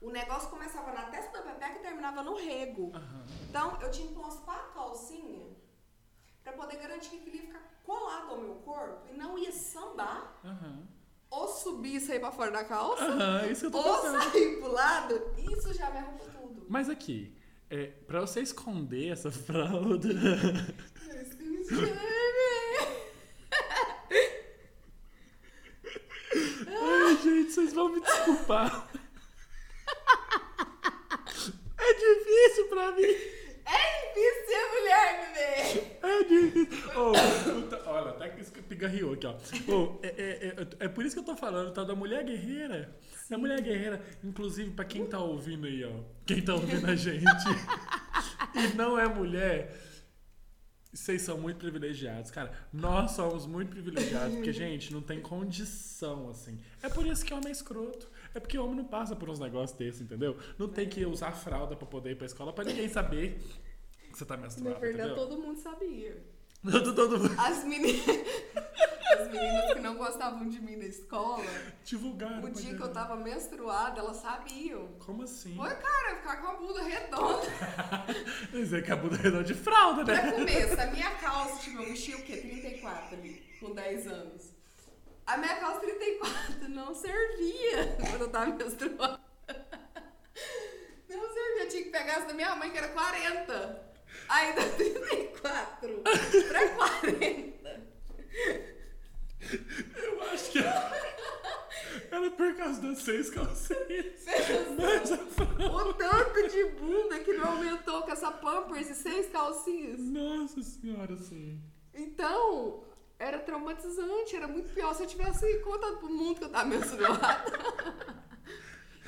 O 0.00 0.10
negócio 0.10 0.48
começava 0.50 0.92
na 0.92 1.04
testa 1.10 1.30
da 1.42 1.42
pepeca 1.52 1.78
e 1.78 1.82
terminava 1.82 2.22
no 2.22 2.34
rego. 2.36 2.90
aham. 2.94 3.26
Então, 3.48 3.80
eu 3.82 3.90
tinha 3.90 4.08
que 4.08 4.14
pôr 4.14 4.24
a 4.26 4.58
calcinha 4.74 5.46
pra 6.42 6.52
poder 6.54 6.76
garantir 6.78 7.10
que 7.10 7.16
aquilo 7.18 7.36
ia 7.36 7.42
ficar 7.42 7.80
colado 7.84 8.30
ao 8.30 8.38
meu 8.40 8.54
corpo 8.56 9.06
e 9.12 9.16
não 9.16 9.36
ia 9.38 9.52
sambar, 9.52 10.40
Aham. 10.44 10.86
ou 11.30 11.48
subir 11.48 11.96
e 11.96 12.00
sair 12.00 12.18
pra 12.20 12.32
fora 12.32 12.50
da 12.50 12.64
calça, 12.64 13.04
isso 13.50 13.66
que 13.66 13.72
tô 13.72 13.78
ou 13.78 14.00
pensando. 14.02 14.22
sair 14.32 14.58
pro 14.58 14.72
lado 14.72 15.34
e 15.36 15.60
sujar 15.60 15.90
minha 15.90 16.04
roupa 16.04 16.24
tudo. 16.32 16.66
Mas 16.68 16.88
aqui, 16.88 17.36
é, 17.68 17.86
pra 18.06 18.20
você 18.22 18.40
esconder 18.40 19.08
essa 19.12 19.30
fralda. 19.30 20.08
vão 27.80 27.88
me 27.88 28.00
desculpar. 28.00 28.88
É 31.78 31.94
difícil 31.94 32.68
pra 32.68 32.92
mim. 32.92 33.02
É 33.02 34.12
difícil 34.12 34.46
ser 34.46 34.64
mulher, 34.74 35.08
bebê. 35.22 35.48
É 36.02 36.24
difícil. 36.24 36.90
Oh, 36.94 37.88
olha, 37.88 38.12
tá 38.12 38.28
que 38.28 38.42
isso 38.42 38.52
que 38.52 38.62
pigarreou 38.62 39.14
aqui, 39.14 39.26
ó. 39.26 39.34
Oh, 39.68 39.98
é, 40.02 40.08
é, 40.08 40.46
é, 40.46 40.84
é, 40.84 40.88
por 40.88 41.04
isso 41.04 41.14
que 41.14 41.20
eu 41.20 41.24
tô 41.24 41.36
falando, 41.36 41.72
tá? 41.72 41.82
Da 41.82 41.94
mulher 41.94 42.22
guerreira. 42.24 42.94
Da 43.30 43.38
mulher 43.38 43.62
guerreira. 43.62 44.02
Inclusive, 44.22 44.70
pra 44.72 44.84
quem 44.84 45.06
tá 45.06 45.18
ouvindo 45.18 45.66
aí, 45.66 45.84
ó. 45.84 46.02
Quem 46.26 46.42
tá 46.42 46.54
ouvindo 46.54 46.86
a 46.86 46.94
gente 46.94 47.24
e 48.54 48.76
não 48.76 48.98
é 48.98 49.08
mulher 49.08 49.89
vocês 50.92 51.22
são 51.22 51.38
muito 51.38 51.58
privilegiados, 51.58 52.30
cara. 52.32 52.50
Nós 52.72 53.12
somos 53.12 53.46
muito 53.46 53.70
privilegiados, 53.70 54.34
porque, 54.34 54.52
gente, 54.52 54.92
não 54.92 55.00
tem 55.00 55.20
condição, 55.20 56.28
assim. 56.30 56.58
É 56.82 56.88
por 56.88 57.06
isso 57.06 57.24
que 57.24 57.32
homem 57.32 57.48
é 57.48 57.52
escroto. 57.52 58.10
É 58.34 58.40
porque 58.40 58.58
homem 58.58 58.76
não 58.76 58.84
passa 58.84 59.14
por 59.14 59.28
uns 59.30 59.38
negócios 59.38 59.78
desses, 59.78 60.00
entendeu? 60.00 60.36
Não 60.58 60.68
tem 60.68 60.88
que 60.88 61.04
usar 61.06 61.32
fralda 61.32 61.76
pra 61.76 61.86
poder 61.86 62.10
ir 62.12 62.16
pra 62.16 62.26
escola 62.26 62.52
pra 62.52 62.64
ninguém 62.64 62.88
saber 62.88 63.40
que 64.10 64.18
você 64.18 64.24
tá 64.24 64.36
menstruado, 64.36 64.74
Na 64.74 64.80
verdade, 64.80 65.10
entendeu? 65.10 65.28
todo 65.28 65.40
mundo 65.40 65.58
sabia. 65.60 66.16
Todo, 66.68 66.92
todo 66.94 67.18
mundo 67.18 67.34
As 67.38 67.64
meninas, 67.64 68.04
não 69.90 69.96
gostavam 69.96 70.48
de 70.48 70.60
mim 70.60 70.76
na 70.76 70.84
escola, 70.84 71.44
divulgaram. 71.84 72.44
o 72.44 72.50
dia 72.50 72.74
que 72.74 72.80
eu 72.80 72.92
tava 72.92 73.16
menstruada, 73.16 74.00
elas 74.00 74.18
sabiam. 74.18 74.88
Como 75.04 75.24
assim? 75.24 75.54
Foi, 75.56 75.68
cara, 75.68 76.16
ficar 76.16 76.36
com 76.36 76.46
a 76.46 76.54
bunda 76.54 76.82
redonda. 76.82 77.46
Dizer 78.52 78.84
que 78.84 78.92
a 78.92 78.96
bunda 78.96 79.16
redonda 79.16 79.44
de 79.44 79.54
fralda, 79.54 80.04
né? 80.04 80.20
Pra 80.20 80.32
começo, 80.32 80.80
a 80.80 80.86
minha 80.86 81.10
calça, 81.16 81.60
tipo, 81.62 81.82
eu 81.82 81.88
mexia 81.88 82.16
o 82.16 82.22
quê? 82.22 82.36
34 82.36 83.16
ali, 83.16 83.42
com 83.58 83.72
10 83.72 84.06
anos. 84.06 84.50
A 85.26 85.36
minha 85.36 85.56
calça 85.56 85.80
34 85.80 86.68
não 86.68 86.94
servia 86.94 87.96
quando 88.10 88.22
eu 88.22 88.30
tava 88.30 88.54
menstruada. 88.54 89.20
Não 91.08 91.34
servia, 91.34 91.64
eu 91.64 91.68
tinha 91.68 91.82
que 91.82 91.90
pegar 91.90 92.12
essa 92.12 92.26
da 92.26 92.34
minha 92.34 92.54
mãe, 92.54 92.70
que 92.70 92.78
era 92.78 92.88
40. 92.88 93.90
Aí 94.28 94.54
da 94.54 94.62
34 94.68 96.02
pra 96.48 96.68
40. 96.68 97.90
Eu 99.96 100.22
acho 100.32 100.50
que 100.52 100.58
era 102.10 102.30
por 102.30 102.54
causa 102.56 102.80
das 102.82 102.98
seis 102.98 103.30
calcinhas. 103.30 104.24
Mas 104.78 105.12
a. 105.12 105.16
O 105.72 105.94
tanto 105.94 106.48
de 106.48 106.64
bunda 106.78 107.18
que 107.20 107.32
não 107.32 107.52
aumentou 107.52 108.02
com 108.02 108.10
essa 108.12 108.30
Pampers 108.30 108.90
e 108.90 108.94
seis 108.94 109.28
calcinhas. 109.30 109.98
Nossa 110.00 110.62
senhora, 110.62 111.16
sim. 111.16 111.60
Então, 111.94 112.84
era 113.18 113.38
traumatizante, 113.38 114.36
era 114.36 114.46
muito 114.48 114.72
pior 114.72 114.94
se 114.94 115.02
eu 115.02 115.06
tivesse 115.06 115.58
contado 115.60 115.98
pro 115.98 116.08
mundo 116.08 116.38
que 116.38 116.44
eu 116.44 116.50
tava 116.50 116.66
menstruada. 116.68 117.44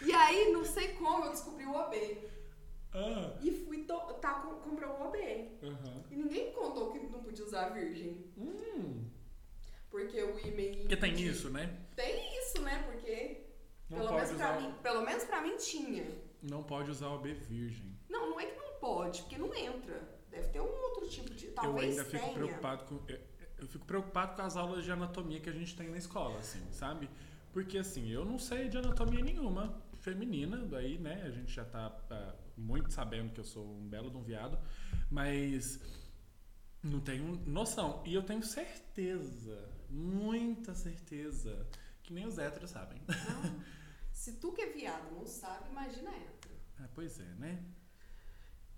e 0.05 0.13
aí, 0.13 0.53
não 0.53 0.65
sei 0.65 0.89
como, 0.95 1.25
eu 1.27 1.31
descobri 1.31 1.65
o 1.65 1.75
OB. 1.75 2.19
Ah, 2.95 3.39
E 3.41 3.51
fui 3.65 3.85
to- 3.85 4.15
tá, 4.21 4.35
com- 4.35 4.57
comprar 4.57 4.89
um 4.91 5.07
OB. 5.09 5.17
aham. 5.63 6.05
E 6.11 6.17
ninguém 6.17 6.47
me 6.49 6.53
contou 6.53 6.93
que 6.93 6.99
não 7.07 7.23
podia 7.23 7.45
usar 7.45 7.71
virgem. 7.71 8.31
Hum. 8.37 9.05
Porque 9.93 10.23
o 10.23 10.39
IMEI. 10.41 10.77
Porque 10.79 10.97
tem 10.97 11.15
isso, 11.21 11.51
né? 11.51 11.71
Tem 11.95 12.39
isso, 12.39 12.63
né? 12.63 12.83
Porque. 12.91 13.43
Não 13.91 13.99
pelo, 13.99 14.15
menos 14.15 14.33
pra 14.33 14.61
mim, 14.61 14.75
pelo 14.83 15.03
menos 15.03 15.25
pra 15.25 15.43
mim 15.43 15.57
tinha. 15.59 16.05
Não 16.43 16.63
pode 16.63 16.91
usar 16.91 17.09
o 17.09 17.19
B 17.19 17.35
virgem. 17.35 17.95
Não, 18.09 18.31
não 18.31 18.41
é 18.41 18.47
que 18.47 18.57
não 18.57 18.81
pode, 18.81 19.21
porque 19.21 19.37
não 19.37 19.55
entra. 19.55 20.03
Deve 20.31 20.49
ter 20.49 20.61
um 20.61 20.83
outro 20.83 21.07
tipo 21.09 21.33
de. 21.35 21.47
eu 21.47 21.53
Talvez 21.53 21.91
ainda 21.91 22.05
fico 22.07 22.23
tenha. 22.23 22.35
preocupado 22.35 22.85
com. 22.87 23.01
Eu, 23.07 23.21
eu 23.59 23.69
fico 23.69 23.85
preocupado 23.85 24.35
com 24.35 24.43
as 24.43 24.57
aulas 24.57 24.83
de 24.83 24.91
anatomia 24.91 25.39
que 25.39 25.51
a 25.51 25.53
gente 25.53 25.77
tem 25.77 25.89
na 25.91 25.99
escola, 25.99 26.39
assim, 26.39 26.67
sabe? 26.73 27.09
Porque 27.53 27.77
assim, 27.77 28.11
eu 28.11 28.25
não 28.25 28.39
sei 28.39 28.71
de 28.71 28.79
anatomia 28.79 29.23
nenhuma 29.23 29.79
feminina, 30.01 30.57
daí, 30.57 30.99
né, 30.99 31.23
a 31.25 31.31
gente 31.31 31.53
já 31.53 31.65
tá 31.65 31.95
ah, 32.11 32.35
muito 32.57 32.91
sabendo 32.91 33.33
que 33.33 33.41
eu 33.41 33.45
sou 33.45 33.65
um 33.65 33.89
belo 33.89 34.11
de 34.11 34.17
um 34.17 34.23
viado, 34.23 34.59
mas 35.11 35.79
não 36.83 36.99
tenho 36.99 37.37
noção. 37.47 38.03
E 38.07 38.15
eu 38.15 38.23
tenho 38.23 38.43
certeza, 38.43 39.72
muita 39.93 40.75
certeza, 40.75 41.69
que 42.03 42.13
nem 42.13 42.27
os 42.27 42.39
héteros 42.39 42.71
sabem. 42.71 43.01
Não. 43.07 43.63
Se 44.13 44.35
tu 44.35 44.53
que 44.53 44.63
é 44.63 44.71
viado 44.71 45.15
não 45.15 45.27
sabe, 45.27 45.71
imagina 45.71 46.11
hétero. 46.11 46.55
Ah, 46.79 46.89
pois 46.95 47.19
é, 47.21 47.35
né? 47.35 47.65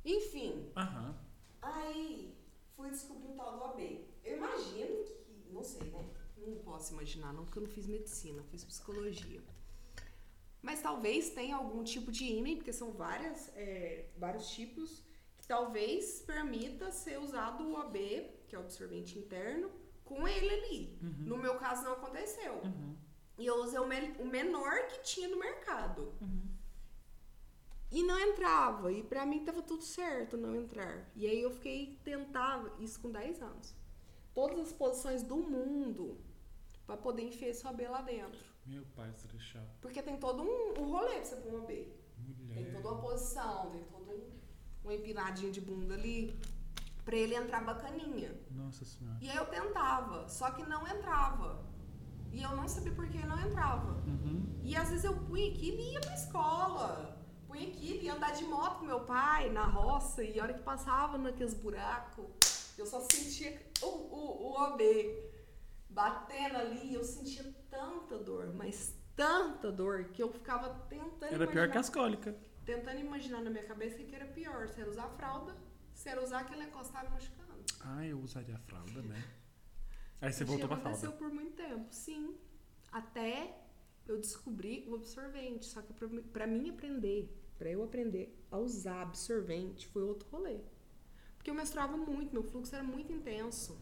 Enfim, 0.05 0.71
Aham. 0.77 1.19
aí 1.63 2.37
fui 2.77 2.91
descobrir 2.91 3.29
o 3.29 3.35
tal 3.35 3.57
do 3.57 3.65
AB. 3.65 4.07
Eu 4.23 4.37
imagino 4.37 5.05
que. 5.05 5.25
Não 5.51 5.63
sei, 5.63 5.91
né? 5.91 6.11
Não 6.37 6.57
posso 6.59 6.93
imaginar, 6.93 7.33
não, 7.33 7.45
porque 7.45 7.59
eu 7.59 7.63
não 7.63 7.71
fiz 7.71 7.87
medicina, 7.87 8.39
eu 8.39 8.45
fiz 8.45 8.65
psicologia. 8.65 9.43
Mas 10.61 10.83
talvez 10.83 11.31
tenha 11.31 11.57
algum 11.57 11.85
tipo 11.85 12.11
de 12.11 12.25
ímã, 12.25 12.57
porque 12.57 12.73
são 12.73 12.91
várias, 12.91 13.49
é, 13.55 14.11
vários 14.17 14.51
tipos, 14.51 15.05
que 15.39 15.47
talvez 15.47 16.23
permita 16.23 16.91
ser 16.91 17.19
usado 17.19 17.69
o 17.71 17.77
AB, 17.77 18.31
que 18.49 18.57
é 18.57 18.59
o 18.59 18.63
absorvente 18.63 19.19
interno, 19.19 19.71
com 20.05 20.27
ele 20.29 20.49
ali. 20.51 20.99
Uhum. 21.03 21.25
No 21.27 21.37
meu 21.39 21.57
caso 21.57 21.85
não 21.85 21.93
aconteceu. 21.93 22.55
Uhum. 22.65 22.97
E 23.39 23.47
eu 23.47 23.57
usei 23.63 23.79
o, 23.79 23.87
me- 23.87 24.15
o 24.19 24.27
menor 24.27 24.87
que 24.89 25.03
tinha 25.03 25.29
no 25.29 25.39
mercado. 25.39 26.13
Uhum. 26.21 26.49
E 27.91 28.03
não 28.03 28.19
entrava. 28.19 28.93
E 28.93 29.03
pra 29.03 29.25
mim 29.25 29.45
tava 29.45 29.63
tudo 29.63 29.83
certo 29.83 30.37
não 30.37 30.55
entrar. 30.55 31.11
E 31.15 31.27
aí 31.27 31.41
eu 31.41 31.51
fiquei, 31.51 31.99
tentava, 32.05 32.73
isso 32.81 33.01
com 33.01 33.11
10 33.11 33.41
anos. 33.43 33.75
Todas 34.35 34.59
as 34.61 34.73
posições 34.73 35.23
do 35.23 35.37
mundo 35.37 36.19
pra 36.87 36.97
poder 36.97 37.23
enfiar 37.23 37.49
esse 37.51 37.67
OB 37.67 37.87
lá 37.87 38.03
dentro. 38.03 38.41
Meu 38.67 38.85
pai 38.97 39.13
celestial. 39.15 39.65
Porque 39.81 40.03
tem 40.03 40.17
todo 40.17 40.43
um, 40.43 40.81
um 40.81 40.91
rolê 40.91 41.17
pra 41.17 41.25
você 41.25 41.37
pôr 41.37 41.55
um 41.55 41.63
OB. 41.63 41.89
Mulher. 42.19 42.55
Tem 42.65 42.73
toda 42.73 42.89
uma 42.93 43.01
posição, 43.01 43.71
tem 43.71 43.85
todo 43.85 44.11
um, 44.11 44.89
um 44.89 44.93
empinadinho 44.93 45.53
de 45.53 45.61
bunda 45.61 45.95
ali. 45.95 46.37
Pra 47.05 47.17
ele 47.17 47.35
entrar 47.35 47.63
bacaninha. 47.65 48.35
Nossa 48.51 48.85
senhora. 48.85 49.19
E 49.21 49.29
aí 49.29 49.37
eu 49.37 49.47
tentava, 49.47 50.27
só 50.29 50.51
que 50.51 50.63
não 50.65 50.87
entrava. 50.87 51.63
E 52.33 52.43
eu 52.43 52.57
não 52.57 52.67
sabia 52.67 52.93
por 52.93 53.07
que 53.09 53.19
não 53.27 53.39
entrava. 53.47 53.93
Uhum. 54.07 54.59
E 54.63 54.75
às 54.75 54.89
vezes 54.89 55.05
eu 55.05 55.15
punha 55.15 55.51
aquilo 55.51 55.79
e 55.81 55.93
ia 55.93 56.01
pra 56.01 56.15
escola. 56.15 57.23
Punha 57.47 57.69
aquilo 57.69 58.01
e 58.01 58.05
ia 58.07 58.15
andar 58.15 58.33
de 58.33 58.45
moto 58.45 58.79
com 58.79 58.87
meu 58.87 59.01
pai 59.01 59.51
na 59.51 59.65
roça. 59.67 60.23
E 60.25 60.41
a 60.41 60.43
hora 60.45 60.55
que 60.55 60.63
passava 60.63 61.19
naqueles 61.19 61.55
buracos, 61.55 62.73
eu 62.79 62.87
só 62.87 63.01
sentia 63.01 63.61
o, 63.83 63.87
o, 63.87 64.43
o 64.47 64.63
OB 64.65 64.83
batendo 65.91 66.57
ali. 66.57 66.95
Eu 66.95 67.05
sentia 67.05 67.45
tanta 67.71 68.19
dor, 68.19 68.53
mas 68.55 68.97
tanta 69.15 69.71
dor, 69.71 70.05
que 70.07 70.23
eu 70.23 70.29
ficava 70.33 70.71
tentando 70.89 71.33
Era 71.35 71.47
pior 71.47 71.69
que 71.69 71.77
imaginar, 71.77 71.81
as 71.81 71.91
cólicas. 71.91 72.35
tentando 72.65 72.99
imaginar 72.99 73.43
na 73.43 73.51
minha 73.51 73.65
cabeça 73.65 74.03
que 74.03 74.15
era 74.15 74.27
pior. 74.27 74.69
Se 74.69 74.81
era 74.81 74.91
usar 74.91 75.09
fralda, 75.11 75.55
se 76.05 76.11
era 76.11 76.23
usar 76.23 76.41
aquele 76.41 76.65
encostar 76.65 77.03
me 77.05 77.11
machucando. 77.13 77.65
Ah, 77.81 78.07
eu 78.07 78.21
usaria 78.21 78.55
a 78.55 78.59
fralda, 78.59 79.01
né? 79.03 79.25
Aí 80.21 80.31
você 80.31 80.45
voltou 80.45 80.69
pra 80.69 80.77
aconteceu 80.77 81.11
fralda. 81.13 81.17
por 81.19 81.33
muito 81.35 81.57
tempo, 81.57 81.87
sim. 81.95 82.37
Até 82.93 83.57
eu 84.07 84.19
descobri 84.21 84.85
o 84.87 84.95
absorvente. 84.97 85.65
Só 85.65 85.81
que 85.81 85.95
pra, 85.95 86.47
mim- 86.47 86.69
aprender, 86.69 87.35
pra 87.57 87.71
eu 87.71 87.83
aprender 87.83 88.39
a 88.51 88.59
usar 88.59 89.01
absorvente, 89.01 89.87
foi 89.87 90.03
outro 90.03 90.29
rolê. 90.29 90.61
Porque 91.37 91.49
eu 91.51 91.55
menstruava 91.55 91.97
muito, 91.97 92.35
meu 92.35 92.43
fluxo 92.43 92.75
era 92.75 92.85
muito 92.85 93.11
intenso. 93.11 93.79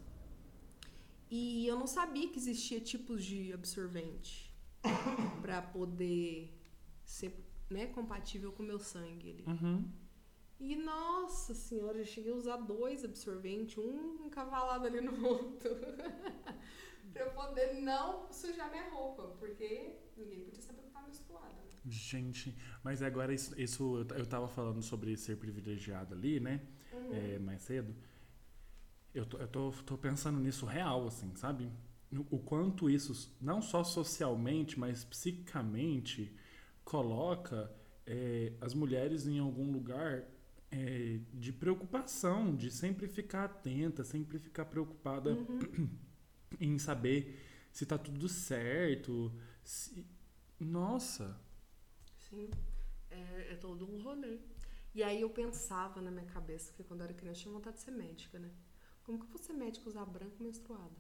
E 1.29 1.67
eu 1.67 1.77
não 1.77 1.89
sabia 1.89 2.29
que 2.29 2.39
existia 2.39 2.81
tipos 2.81 3.25
de 3.25 3.53
absorvente 3.53 4.55
pra 5.43 5.61
poder 5.61 6.57
ser 7.05 7.35
né, 7.69 7.87
compatível 7.89 8.53
com 8.53 8.63
o 8.63 8.67
meu 8.67 8.79
sangue. 8.79 9.31
ali. 9.31 9.45
Uhum. 9.45 9.91
E 10.63 10.77
nossa 10.77 11.55
senhora, 11.55 11.99
eu 11.99 12.05
cheguei 12.05 12.31
a 12.31 12.37
usar 12.37 12.57
dois 12.57 13.05
absorventes, 13.05 13.77
um 13.79 14.27
encavalado 14.27 14.87
ali 14.87 15.01
no 15.01 15.27
outro. 15.27 15.71
pra 17.13 17.25
eu 17.25 17.33
poder 17.33 17.81
não 17.81 18.33
sujar 18.33 18.71
minha 18.71 18.89
roupa, 18.91 19.25
porque 19.41 19.97
ninguém 20.17 20.45
podia 20.45 20.63
saber 20.63 20.83
que 20.83 20.87
eu 20.87 20.93
tava 20.93 21.09
menstruada. 21.09 21.49
né? 21.49 21.73
Gente, 21.85 22.57
mas 22.81 23.03
agora 23.03 23.35
isso, 23.35 23.61
isso 23.61 24.07
eu, 24.17 24.25
tava 24.25 24.47
falando 24.47 24.81
sobre 24.83 25.17
ser 25.17 25.37
privilegiado 25.37 26.15
ali, 26.15 26.39
né? 26.39 26.61
É, 27.11 27.41
mais 27.41 27.63
cedo. 27.63 27.93
Eu, 29.13 29.27
tô, 29.27 29.39
eu 29.39 29.49
tô, 29.49 29.73
tô 29.85 29.99
pensando 29.99 30.39
nisso 30.39 30.65
real, 30.65 31.09
assim, 31.09 31.35
sabe? 31.35 31.73
O 32.31 32.39
quanto 32.39 32.89
isso, 32.89 33.37
não 33.41 33.61
só 33.61 33.83
socialmente, 33.83 34.79
mas 34.79 35.05
psicamente, 35.05 36.33
coloca 36.85 37.69
é, 38.07 38.53
as 38.61 38.75
mulheres 38.75 39.27
em 39.27 39.41
algum 39.41 39.73
lugar 39.73 40.25
é, 40.73 41.21
de 41.35 41.53
preocupação, 41.53 42.57
de 42.57 42.71
sempre 42.71 43.07
ficar 43.07 43.45
atenta, 43.45 44.03
sempre 44.03 44.39
ficar 44.39 44.65
preocupada 44.65 45.37
em 46.59 46.79
saber 46.79 47.39
se 47.71 47.85
tá 47.85 47.99
tudo 47.99 48.29
certo. 48.29 49.31
Se... 49.63 50.05
Nossa! 50.59 51.39
Sim, 52.17 52.51
é, 53.11 53.53
é 53.53 53.57
todo 53.57 53.87
um 53.87 54.03
rolê. 54.03 54.39
E 54.95 55.03
aí 55.03 55.21
eu 55.21 55.31
pensava 55.31 56.01
na 56.01 56.11
minha 56.11 56.27
cabeça, 56.27 56.71
porque 56.71 56.85
quando 56.85 57.01
eu 57.01 57.05
era 57.05 57.15
criança 57.15 57.41
eu 57.41 57.43
tinha 57.43 57.55
vontade 57.55 57.77
de 57.77 57.83
ser 57.83 57.91
médica, 57.91 58.39
né? 58.39 58.51
Como 59.05 59.19
que 59.19 59.25
eu 59.25 59.31
vou 59.31 59.39
ser 59.39 59.53
médica 59.53 59.89
usar 59.89 60.07
branco 60.07 60.43
menstruada? 60.43 60.97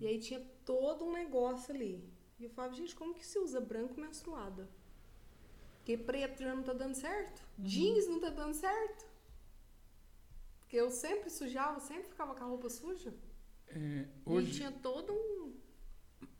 E 0.00 0.06
aí 0.06 0.18
tinha 0.18 0.40
todo 0.64 1.04
um 1.04 1.12
negócio 1.12 1.72
ali. 1.72 2.12
E 2.38 2.44
eu 2.44 2.50
falava, 2.50 2.74
gente, 2.74 2.94
como 2.94 3.14
que 3.14 3.24
se 3.24 3.38
usa 3.38 3.60
branco 3.60 4.00
menstruada? 4.00 4.68
Porque 5.80 5.96
preto 5.96 6.42
já 6.42 6.54
não 6.54 6.62
tá 6.62 6.72
dando 6.72 6.94
certo. 6.94 7.42
Jeans 7.58 8.06
não 8.06 8.20
tá 8.20 8.28
dando 8.30 8.54
certo. 8.54 9.06
Porque 10.60 10.76
eu 10.76 10.90
sempre 10.90 11.30
sujava, 11.30 11.80
sempre 11.80 12.04
ficava 12.04 12.34
com 12.34 12.44
a 12.44 12.46
roupa 12.46 12.68
suja. 12.68 13.12
É, 13.66 14.06
hoje... 14.24 14.50
E 14.50 14.54
tinha 14.54 14.70
todo 14.70 15.12
um. 15.12 15.58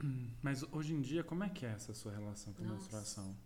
Mas 0.42 0.62
hoje 0.72 0.94
em 0.94 1.00
dia, 1.00 1.24
como 1.24 1.42
é 1.42 1.48
que 1.48 1.64
é 1.64 1.70
essa 1.70 1.94
sua 1.94 2.12
relação 2.12 2.52
com 2.52 2.62
a 2.62 2.66
menstruação? 2.66 3.36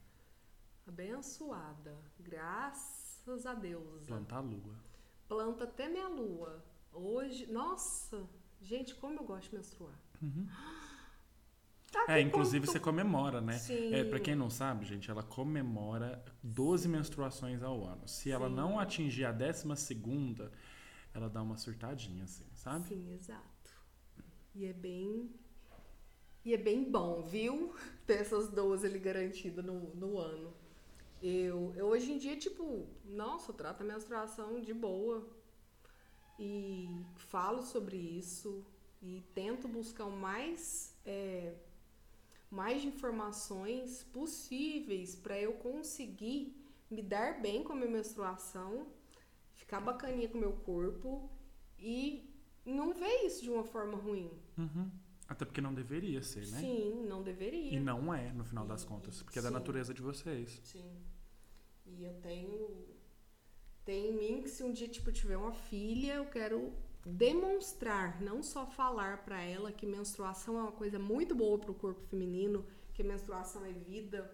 Abençoada. 0.87 1.97
Graças 2.19 3.47
a 3.47 3.55
Deus. 3.55 4.07
Planta 4.07 4.37
a 4.37 4.41
lua. 4.41 4.75
Planta 5.29 5.65
até 5.65 5.89
minha 5.89 6.09
lua. 6.09 6.63
Hoje, 6.93 7.51
nossa, 7.51 8.29
gente, 8.61 8.95
como 8.97 9.21
eu 9.21 9.25
gosto 9.25 9.51
de 9.51 9.57
menstruar. 9.57 9.99
Uhum. 10.21 10.47
Tá 11.95 12.19
é, 12.19 12.21
inclusive 12.21 12.67
você 12.67 12.81
comemora, 12.81 13.41
né? 13.41 13.57
Sim. 13.59 13.95
É, 13.95 14.03
para 14.03 14.19
quem 14.19 14.35
não 14.35 14.51
sabe, 14.51 14.85
gente, 14.85 15.09
ela 15.09 15.23
comemora 15.23 16.23
12 16.43 16.89
menstruações 16.89 17.63
ao 17.63 17.85
ano. 17.85 18.09
Se 18.09 18.25
Sim. 18.25 18.31
ela 18.31 18.49
não 18.49 18.81
atingir 18.81 19.25
a 19.25 19.31
décima 19.31 19.77
segunda, 19.77 20.51
ela 21.15 21.31
dá 21.31 21.41
uma 21.41 21.57
surtadinha, 21.57 22.25
assim, 22.25 22.45
sabe? 22.55 22.89
Sim, 22.89 23.13
exato. 23.15 23.73
E 24.55 24.67
é 24.67 24.73
bem. 24.73 25.31
E 26.45 26.53
é 26.53 26.57
bem 26.57 26.91
bom, 26.91 27.23
viu? 27.23 27.75
Ter 28.05 28.15
essas 28.15 28.49
12 28.49 28.87
ali 28.87 28.99
garantidas 28.99 29.65
no, 29.65 29.95
no 29.95 30.19
ano. 30.19 30.53
Eu, 31.23 31.73
eu 31.77 31.87
hoje 31.87 32.13
em 32.13 32.19
dia, 32.19 32.37
tipo, 32.37 32.87
nossa, 33.05 33.53
eu 33.53 33.55
trato 33.55 33.83
a 33.83 33.85
menstruação 33.85 34.61
de 34.61 34.75
boa. 34.75 35.27
E 36.39 36.89
falo 37.17 37.63
sobre 37.63 37.97
isso. 37.97 38.67
E 39.01 39.23
tento 39.33 39.69
buscar 39.69 40.07
o 40.07 40.11
mais. 40.11 40.93
É, 41.07 41.55
mais 42.55 42.85
informações 42.85 44.05
possíveis 44.05 45.17
para 45.17 45.39
eu 45.39 45.55
conseguir 45.55 46.57
me 46.89 47.03
dar 47.03 47.41
bem 47.41 47.65
com 47.65 47.73
a 47.73 47.77
minha 47.77 47.91
menstruação, 47.91 48.87
ficar 49.55 49.81
bacaninha 49.81 50.29
com 50.29 50.39
o 50.39 50.41
meu 50.41 50.53
corpo 50.53 51.29
e 51.79 52.33
não 52.65 52.95
ver 52.95 53.27
isso 53.27 53.43
de 53.43 53.51
uma 53.51 53.65
forma 53.65 53.97
ruim. 53.97 54.31
Uhum. 54.57 54.91
Até 55.27 55.45
porque 55.45 55.61
não 55.61 55.75
deveria 55.75 56.23
ser, 56.23 56.47
né? 56.49 56.61
Sim, 56.61 57.05
não 57.09 57.23
deveria. 57.23 57.73
E 57.73 57.81
não 57.81 58.15
é, 58.15 58.33
no 58.33 58.45
final 58.45 58.67
das 58.67 58.85
contas, 58.85 59.23
porque 59.23 59.41
Sim. 59.41 59.47
é 59.47 59.51
da 59.51 59.59
natureza 59.59 59.93
de 59.93 60.01
vocês. 60.01 60.61
Sim. 60.63 61.03
E 61.87 62.05
eu 62.05 62.15
tenho. 62.21 62.94
Tem 63.85 64.09
em 64.09 64.17
mim 64.17 64.43
que 64.43 64.49
se 64.49 64.63
um 64.63 64.73
dia 64.73 64.89
tipo, 64.89 65.13
tiver 65.13 65.37
uma 65.37 65.53
filha, 65.53 66.15
eu 66.15 66.27
quero 66.27 66.73
demonstrar, 67.05 68.21
não 68.23 68.43
só 68.43 68.67
falar 68.67 69.25
para 69.25 69.43
ela 69.43 69.71
que 69.71 69.87
menstruação 69.87 70.59
é 70.59 70.63
uma 70.63 70.73
coisa 70.73 70.99
muito 70.99 71.35
boa 71.35 71.59
para 71.59 71.71
o 71.71 71.75
corpo 71.75 72.01
feminino, 72.09 72.65
que 72.95 73.03
menstruação 73.03 73.65
é 73.67 73.73
vida 73.73 74.31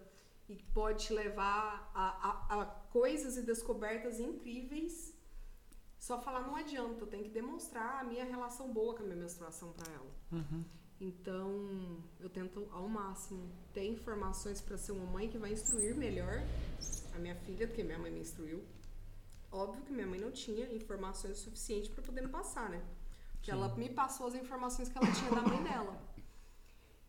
e 0.47 0.55
pode 0.73 1.07
te 1.07 1.13
levar 1.13 1.91
a, 1.93 2.29
a, 2.29 2.61
a, 2.61 2.65
coisas 2.65 3.35
e 3.37 3.41
descobertas 3.41 4.19
incríveis. 4.19 5.13
Só 5.97 6.19
falar 6.19 6.41
não 6.41 6.55
adianta, 6.55 7.03
eu 7.03 7.07
tenho 7.07 7.23
que 7.23 7.29
demonstrar 7.29 8.01
a 8.01 8.03
minha 8.03 8.23
relação 8.23 8.71
boa 8.71 8.95
com 8.95 9.03
a 9.03 9.05
minha 9.05 9.17
menstruação 9.17 9.71
para 9.73 9.91
ela. 9.91 10.11
Uhum. 10.31 10.63
Então, 10.99 12.03
eu 12.19 12.29
tento 12.29 12.67
ao 12.71 12.87
máximo 12.87 13.51
ter 13.73 13.85
informações 13.85 14.61
para 14.61 14.77
ser 14.77 14.93
uma 14.93 15.05
mãe 15.05 15.29
que 15.29 15.37
vai 15.37 15.51
instruir 15.51 15.95
melhor 15.95 16.41
a 17.13 17.19
minha 17.19 17.35
filha, 17.35 17.67
porque 17.67 17.83
minha 17.83 17.99
mãe 17.99 18.11
me 18.11 18.19
instruiu 18.19 18.63
Óbvio 19.51 19.83
que 19.83 19.91
minha 19.91 20.07
mãe 20.07 20.19
não 20.19 20.31
tinha 20.31 20.73
informações 20.73 21.37
suficientes 21.37 21.89
para 21.89 22.01
poder 22.01 22.21
me 22.21 22.29
passar, 22.29 22.69
né? 22.69 22.81
Porque 23.33 23.51
Sim. 23.51 23.57
ela 23.57 23.75
me 23.75 23.89
passou 23.89 24.27
as 24.27 24.35
informações 24.35 24.87
que 24.87 24.97
ela 24.97 25.11
tinha 25.11 25.31
da 25.31 25.41
mãe 25.41 25.61
dela. 25.63 26.01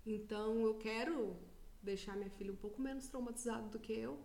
Então 0.05 0.61
eu 0.67 0.75
quero 0.75 1.37
deixar 1.83 2.17
minha 2.17 2.31
filha 2.31 2.53
um 2.53 2.57
pouco 2.57 2.81
menos 2.81 3.09
traumatizada 3.09 3.69
do 3.69 3.79
que 3.79 3.93
eu, 3.93 4.21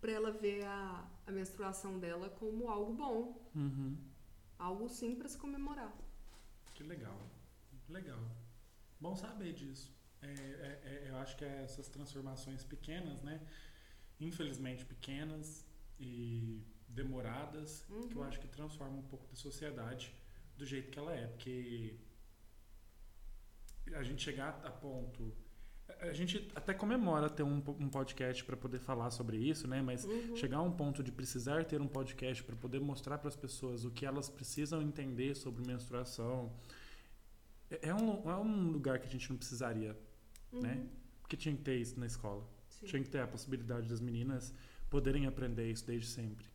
para 0.00 0.12
ela 0.12 0.30
ver 0.30 0.64
a, 0.64 1.08
a 1.26 1.32
menstruação 1.32 1.98
dela 1.98 2.28
como 2.30 2.68
algo 2.68 2.92
bom. 2.92 3.50
Uhum. 3.54 3.96
Algo 4.58 4.88
sim 4.88 5.14
para 5.14 5.28
se 5.28 5.38
comemorar. 5.38 5.94
Que 6.74 6.82
legal. 6.82 7.18
Legal. 7.88 8.20
Bom 9.00 9.14
saber 9.14 9.52
disso. 9.52 9.92
É, 10.22 10.26
é, 10.26 10.80
é, 10.84 11.10
eu 11.10 11.16
acho 11.18 11.36
que 11.36 11.44
é 11.44 11.62
essas 11.62 11.88
transformações 11.88 12.64
pequenas, 12.64 13.22
né? 13.22 13.40
Infelizmente 14.18 14.84
pequenas 14.84 15.64
e 15.98 16.62
demoradas, 16.88 17.84
uhum. 17.88 18.08
que 18.08 18.14
eu 18.14 18.20
uhum. 18.22 18.28
acho 18.28 18.40
que 18.40 18.48
transformam 18.48 18.98
um 18.98 19.02
pouco 19.02 19.26
da 19.26 19.34
sociedade 19.34 20.14
do 20.56 20.64
jeito 20.64 20.90
que 20.90 20.98
ela 20.98 21.14
é. 21.14 21.26
Porque 21.26 21.96
a 23.92 24.02
gente 24.02 24.22
chegar 24.22 24.60
a 24.64 24.70
ponto. 24.70 25.34
A 26.00 26.12
gente 26.14 26.50
até 26.54 26.72
comemora 26.72 27.28
ter 27.28 27.42
um, 27.42 27.62
um 27.78 27.88
podcast 27.90 28.42
para 28.44 28.56
poder 28.56 28.78
falar 28.78 29.10
sobre 29.10 29.36
isso, 29.36 29.68
né? 29.68 29.82
Mas 29.82 30.04
uhum. 30.04 30.34
chegar 30.36 30.58
a 30.58 30.62
um 30.62 30.72
ponto 30.72 31.02
de 31.02 31.12
precisar 31.12 31.64
ter 31.64 31.80
um 31.80 31.88
podcast 31.88 32.42
para 32.42 32.56
poder 32.56 32.80
mostrar 32.80 33.18
para 33.18 33.28
as 33.28 33.36
pessoas 33.36 33.84
o 33.84 33.90
que 33.90 34.06
elas 34.06 34.30
precisam 34.30 34.80
entender 34.80 35.34
sobre 35.34 35.66
menstruação 35.66 36.50
é, 37.70 37.88
é 37.88 37.94
um, 37.94 38.30
é 38.30 38.36
um 38.36 38.70
lugar 38.70 38.98
que 38.98 39.06
a 39.06 39.10
gente 39.10 39.28
não 39.28 39.36
precisaria, 39.36 39.92
né? 39.92 39.98
uhum. 40.52 40.62
né? 40.62 40.86
Porque 41.20 41.36
tinha 41.36 41.54
que 41.54 41.62
ter 41.62 41.76
isso 41.76 41.98
na 41.98 42.06
escola. 42.06 42.46
Sim. 42.68 42.86
Tinha 42.86 43.02
que 43.02 43.10
ter 43.10 43.20
a 43.20 43.26
possibilidade 43.26 43.88
das 43.88 44.00
meninas 44.00 44.54
poderem 44.90 45.26
aprender 45.26 45.70
isso 45.70 45.86
desde 45.86 46.06
sempre. 46.06 46.46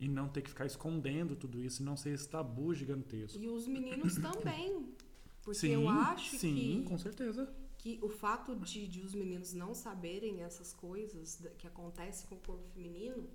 E 0.00 0.08
não 0.08 0.28
ter 0.28 0.42
que 0.42 0.50
ficar 0.50 0.66
escondendo 0.66 1.34
tudo 1.34 1.60
isso 1.60 1.82
e 1.82 1.84
não 1.84 1.96
ser 1.96 2.10
esse 2.10 2.28
tabu 2.28 2.72
gigantesco. 2.74 3.38
E 3.38 3.48
os 3.48 3.66
meninos 3.66 4.14
também. 4.18 4.94
Porque 5.42 5.58
sim, 5.58 5.70
eu 5.70 5.88
acho 5.88 6.36
sim, 6.36 6.54
que. 6.54 6.60
Sim, 6.60 6.84
com 6.84 6.98
certeza. 6.98 7.52
Que 7.78 7.98
o 8.02 8.08
fato 8.08 8.54
de, 8.56 8.86
de 8.86 9.00
os 9.00 9.14
meninos 9.14 9.52
não 9.54 9.74
saberem 9.74 10.42
essas 10.42 10.72
coisas 10.72 11.42
que 11.58 11.66
acontecem 11.66 12.26
com 12.28 12.34
o 12.34 12.38
corpo 12.38 12.68
feminino 12.74 13.28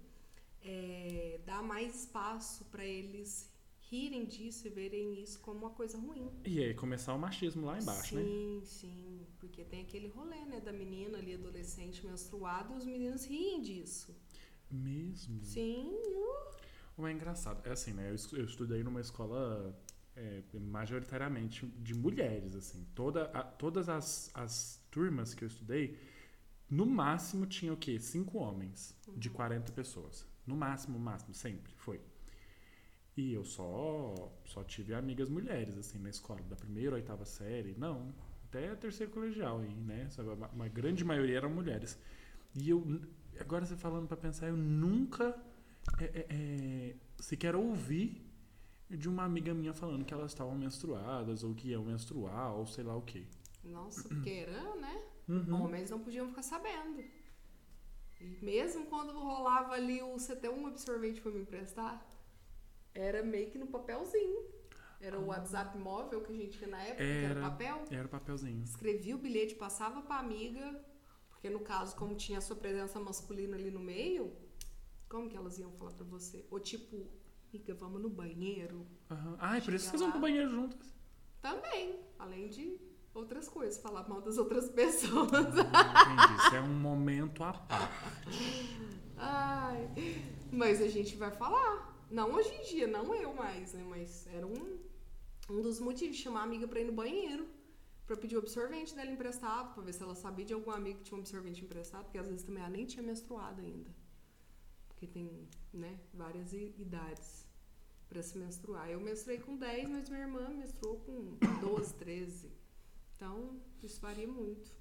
é, 0.61 1.39
dá 1.45 1.61
mais 1.61 2.01
espaço 2.01 2.65
para 2.65 2.85
eles 2.85 3.51
rirem 3.89 4.25
disso 4.25 4.67
e 4.67 4.69
verem 4.69 5.21
isso 5.21 5.39
como 5.39 5.59
uma 5.59 5.69
coisa 5.69 5.97
ruim. 5.97 6.29
E 6.45 6.59
aí 6.63 6.73
começar 6.73 7.13
o 7.13 7.19
machismo 7.19 7.65
lá 7.65 7.79
embaixo, 7.79 8.09
sim, 8.09 8.15
né? 8.15 8.23
Sim, 8.23 8.61
sim. 8.65 9.27
Porque 9.39 9.63
tem 9.63 9.81
aquele 9.81 10.07
rolê, 10.07 10.45
né, 10.45 10.59
da 10.59 10.71
menina 10.71 11.17
ali, 11.17 11.35
adolescente 11.35 12.05
menstruada, 12.05 12.73
e 12.73 12.77
os 12.77 12.85
meninos 12.85 13.25
riem 13.25 13.61
disso. 13.61 14.15
Mesmo? 14.69 15.43
Sim. 15.43 15.91
Uh. 16.97 17.07
É 17.07 17.11
engraçado. 17.11 17.67
É 17.67 17.71
assim, 17.71 17.93
né? 17.93 18.09
Eu, 18.09 18.37
eu 18.37 18.45
estudei 18.45 18.83
numa 18.83 19.01
escola 19.01 19.75
é, 20.15 20.43
majoritariamente 20.53 21.65
de 21.65 21.93
mulheres, 21.93 22.55
assim. 22.55 22.85
Toda, 22.93 23.25
a, 23.25 23.43
todas 23.43 23.89
as, 23.89 24.31
as 24.33 24.79
turmas 24.91 25.33
que 25.33 25.43
eu 25.43 25.47
estudei, 25.47 25.97
no 26.69 26.85
máximo 26.85 27.45
tinha 27.45 27.73
o 27.73 27.77
quê? 27.77 27.99
Cinco 27.99 28.37
homens 28.37 28.95
uhum. 29.07 29.17
de 29.17 29.29
40 29.29 29.71
pessoas. 29.71 30.25
No 30.45 30.55
máximo, 30.55 30.99
máximo, 30.99 31.33
sempre 31.33 31.73
foi. 31.75 32.01
E 33.15 33.33
eu 33.33 33.45
só 33.45 34.31
só 34.45 34.63
tive 34.63 34.93
amigas 34.93 35.29
mulheres, 35.29 35.77
assim, 35.77 35.99
na 35.99 36.09
escola, 36.09 36.41
da 36.43 36.55
primeira 36.55 36.95
oitava 36.95 37.25
série. 37.25 37.75
Não, 37.77 38.13
até 38.45 38.69
a 38.69 38.75
terceira 38.75 39.11
colegial 39.11 39.59
aí, 39.59 39.73
né? 39.75 40.09
Uma 40.51 40.67
grande 40.67 41.03
maioria 41.03 41.37
eram 41.37 41.49
mulheres. 41.49 41.97
E 42.55 42.69
eu 42.69 43.01
agora 43.43 43.65
você 43.65 43.75
falando 43.75 44.07
para 44.07 44.17
pensar, 44.17 44.47
eu 44.47 44.57
nunca 44.57 45.37
é, 45.99 46.05
é, 46.05 46.25
é, 46.29 46.95
sequer 47.19 47.55
ouvi 47.55 48.25
de 48.89 49.09
uma 49.09 49.23
amiga 49.23 49.53
minha 49.53 49.73
falando 49.73 50.05
que 50.05 50.13
elas 50.13 50.31
estavam 50.31 50.55
menstruadas 50.55 51.43
ou 51.43 51.53
que 51.53 51.69
iam 51.69 51.83
menstruar 51.83 52.55
ou 52.55 52.65
sei 52.65 52.83
lá 52.83 52.95
o 52.95 53.01
que. 53.01 53.27
Nossa, 53.63 54.07
porque 54.07 54.29
era, 54.29 54.75
né? 54.75 55.03
Uhum. 55.27 55.63
Homens 55.63 55.89
não 55.89 55.99
podiam 55.99 56.27
ficar 56.27 56.41
sabendo. 56.43 57.03
E 58.19 58.37
mesmo 58.41 58.85
quando 58.85 59.13
rolava 59.13 59.73
ali 59.73 60.01
o 60.01 60.13
você 60.13 60.35
ter 60.35 60.49
um 60.49 60.67
absorvente 60.67 61.21
para 61.21 61.31
me 61.31 61.41
emprestar, 61.41 62.05
era 62.93 63.23
meio 63.23 63.49
que 63.49 63.57
no 63.57 63.67
papelzinho. 63.67 64.53
Era 65.01 65.19
o 65.19 65.23
ah. 65.23 65.35
WhatsApp 65.35 65.77
móvel 65.77 66.21
que 66.21 66.31
a 66.31 66.35
gente 66.35 66.57
tinha 66.57 66.69
na 66.69 66.81
época, 66.81 67.03
era, 67.03 67.19
que 67.19 67.25
era 67.25 67.41
papel. 67.41 67.83
Era 67.91 68.07
papelzinho. 68.07 68.63
Escrevia 68.63 69.15
o 69.15 69.17
bilhete, 69.19 69.55
passava 69.55 70.01
pra 70.01 70.17
amiga, 70.17 70.81
porque 71.43 71.49
no 71.53 71.59
caso, 71.59 71.93
como 71.97 72.15
tinha 72.15 72.37
a 72.37 72.41
sua 72.41 72.55
presença 72.55 72.97
masculina 73.01 73.57
ali 73.57 73.69
no 73.69 73.81
meio, 73.81 74.31
como 75.09 75.27
que 75.29 75.35
elas 75.35 75.59
iam 75.59 75.69
falar 75.73 75.91
para 75.91 76.05
você? 76.05 76.45
Ou 76.49 76.57
tipo, 76.57 77.05
amiga, 77.49 77.73
vamos 77.73 78.01
no 78.01 78.09
banheiro. 78.09 78.87
Uhum. 79.11 79.35
Ah, 79.37 79.57
é 79.57 79.59
por 79.59 79.73
isso 79.73 79.83
que 79.83 79.89
vocês 79.89 80.01
vão 80.01 80.11
pro 80.11 80.21
banheiro 80.21 80.49
juntas. 80.49 80.95
Também, 81.41 81.99
além 82.17 82.47
de 82.47 82.79
outras 83.13 83.49
coisas, 83.49 83.77
falar 83.77 84.07
mal 84.07 84.21
das 84.21 84.37
outras 84.37 84.69
pessoas. 84.71 85.33
Ah, 85.73 86.13
entendi, 86.13 86.45
isso 86.45 86.55
é 86.55 86.61
um 86.61 86.79
momento 86.79 87.43
à 87.43 87.51
parte. 87.51 88.77
Ai, 89.17 89.89
mas 90.49 90.81
a 90.81 90.87
gente 90.87 91.17
vai 91.17 91.31
falar. 91.31 92.07
Não 92.09 92.31
hoje 92.35 92.53
em 92.53 92.63
dia, 92.63 92.87
não 92.87 93.13
eu 93.13 93.33
mais, 93.33 93.73
né? 93.73 93.83
Mas 93.85 94.27
era 94.27 94.47
um, 94.47 94.79
um 95.49 95.61
dos 95.61 95.77
motivos 95.81 96.15
de 96.15 96.23
chamar 96.23 96.39
a 96.39 96.43
amiga 96.43 96.69
pra 96.69 96.79
ir 96.79 96.85
no 96.85 96.93
banheiro 96.93 97.45
para 98.05 98.17
pedir 98.17 98.35
o 98.35 98.39
absorvente 98.39 98.93
dela 98.95 99.11
emprestado, 99.11 99.73
para 99.73 99.83
ver 99.83 99.93
se 99.93 100.03
ela 100.03 100.15
sabia 100.15 100.45
de 100.45 100.53
algum 100.53 100.71
amigo 100.71 100.99
que 100.99 101.05
tinha 101.05 101.17
um 101.17 101.21
absorvente 101.21 101.63
emprestado, 101.63 102.03
porque 102.05 102.17
às 102.17 102.27
vezes 102.27 102.43
também 102.43 102.61
ela 102.61 102.71
nem 102.71 102.85
tinha 102.85 103.03
menstruado 103.03 103.61
ainda. 103.61 103.89
Porque 104.89 105.07
tem, 105.07 105.47
né, 105.73 105.99
várias 106.13 106.53
idades 106.53 107.47
para 108.09 108.21
se 108.21 108.37
menstruar. 108.37 108.89
Eu 108.89 108.99
menstruei 108.99 109.39
com 109.39 109.55
10, 109.57 109.89
mas 109.89 110.09
minha 110.09 110.21
irmã 110.21 110.49
menstruou 110.49 110.99
com 110.99 111.37
12, 111.61 111.93
13. 111.95 112.51
Então, 113.15 113.59
isso 113.81 113.99
varia 114.01 114.27
muito. 114.27 114.71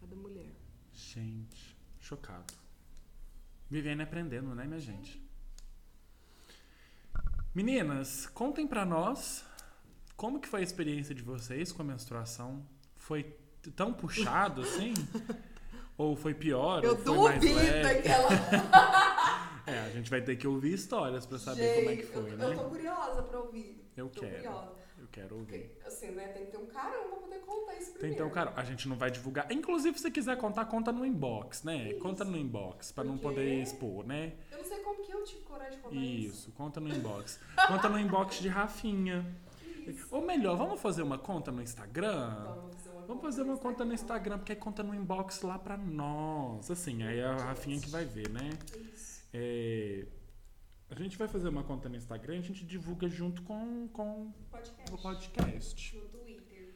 Cada 0.00 0.14
mulher. 0.14 0.54
Gente, 0.92 1.76
chocado. 1.98 2.54
Vivendo 3.68 4.00
e 4.00 4.02
aprendendo, 4.04 4.54
né, 4.54 4.64
minha 4.64 4.80
gente? 4.80 5.20
Meninas, 7.54 8.26
contem 8.26 8.66
para 8.66 8.84
nós 8.84 9.45
como 10.16 10.40
que 10.40 10.48
foi 10.48 10.60
a 10.60 10.62
experiência 10.62 11.14
de 11.14 11.22
vocês 11.22 11.72
com 11.72 11.82
a 11.82 11.84
menstruação? 11.84 12.64
Foi 12.96 13.36
tão 13.74 13.92
puxado 13.92 14.62
assim? 14.62 14.94
Ou 15.98 16.14
foi 16.14 16.34
pior? 16.34 16.84
Eu 16.84 16.94
duvido 16.94 17.58
aquela. 17.88 18.28
É, 19.68 19.80
a 19.80 19.90
gente 19.90 20.08
vai 20.08 20.20
ter 20.22 20.36
que 20.36 20.46
ouvir 20.46 20.74
histórias 20.74 21.26
pra 21.26 21.40
saber 21.40 21.74
como 21.74 21.90
é 21.90 21.96
que 21.96 22.02
Gente, 22.02 22.12
foi, 22.12 22.32
eu, 22.32 22.36
né? 22.36 22.44
eu 22.46 22.54
tô 22.56 22.64
curiosa 22.68 23.22
pra 23.24 23.40
ouvir. 23.40 23.84
Eu 23.96 24.08
tô 24.08 24.20
quero. 24.20 24.34
curiosa. 24.36 24.72
Eu 24.96 25.08
quero 25.10 25.36
ouvir. 25.38 25.78
Assim, 25.84 26.10
né, 26.12 26.28
tem 26.28 26.44
que 26.46 26.52
ter 26.52 26.58
um 26.58 26.66
carão 26.66 27.08
pra 27.08 27.16
poder 27.18 27.40
contar 27.40 27.74
isso 27.74 27.86
Tem 27.86 27.98
primeiro. 27.98 28.14
então, 28.26 28.30
cara, 28.30 28.52
a 28.54 28.62
gente 28.62 28.88
não 28.88 28.94
vai 28.94 29.10
divulgar. 29.10 29.50
Inclusive, 29.50 29.96
se 29.96 30.02
você 30.04 30.10
quiser 30.12 30.36
contar, 30.38 30.66
conta 30.66 30.92
no 30.92 31.04
inbox, 31.04 31.64
né? 31.64 31.88
Isso. 31.90 31.98
Conta 31.98 32.24
no 32.24 32.36
inbox, 32.36 32.92
pra 32.92 33.02
não 33.02 33.18
Porque- 33.18 33.40
poder 33.40 33.60
expor, 33.60 34.06
né? 34.06 34.34
Eu 34.52 34.58
não 34.58 34.64
sei 34.64 34.78
como 34.84 35.02
que 35.04 35.10
eu 35.12 35.24
tive 35.24 35.40
coragem 35.40 35.78
de 35.78 35.82
contar 35.82 35.96
isso. 35.96 36.28
Isso, 36.36 36.52
conta 36.52 36.78
no 36.80 36.88
inbox. 36.88 37.40
conta 37.66 37.88
no 37.88 37.98
inbox 37.98 38.38
de 38.38 38.46
Rafinha. 38.48 39.26
Isso. 39.86 40.08
Ou 40.10 40.24
melhor, 40.24 40.56
vamos 40.56 40.80
fazer 40.80 41.02
uma 41.02 41.18
conta 41.18 41.52
no 41.52 41.62
Instagram? 41.62 42.44
Vamos 42.44 42.74
fazer 42.74 42.90
uma, 42.90 43.06
Vamos 43.06 43.22
fazer 43.22 43.42
uma 43.42 43.56
conta 43.56 43.84
no 43.84 43.94
Instagram, 43.94 44.38
porque 44.38 44.52
aí 44.52 44.58
conta 44.58 44.82
no 44.82 44.94
inbox 44.94 45.42
lá 45.42 45.58
pra 45.58 45.76
nós. 45.76 46.70
Assim, 46.70 47.02
aí 47.02 47.18
é 47.18 47.26
a 47.26 47.36
Rafinha 47.36 47.80
que 47.80 47.88
vai 47.88 48.04
ver, 48.04 48.28
né? 48.30 48.50
Isso. 48.92 49.24
É, 49.32 50.06
a 50.88 50.94
gente 50.94 51.16
vai 51.18 51.28
fazer 51.28 51.48
uma 51.48 51.64
conta 51.64 51.88
no 51.88 51.96
Instagram 51.96 52.36
e 52.36 52.38
a 52.38 52.42
gente 52.42 52.64
divulga 52.64 53.08
junto 53.08 53.42
com, 53.42 53.88
com 53.88 54.32
Podcast. 54.50 54.92
o 54.92 54.98
podcast. 54.98 55.96
No 55.96 56.02
Twitter. 56.08 56.74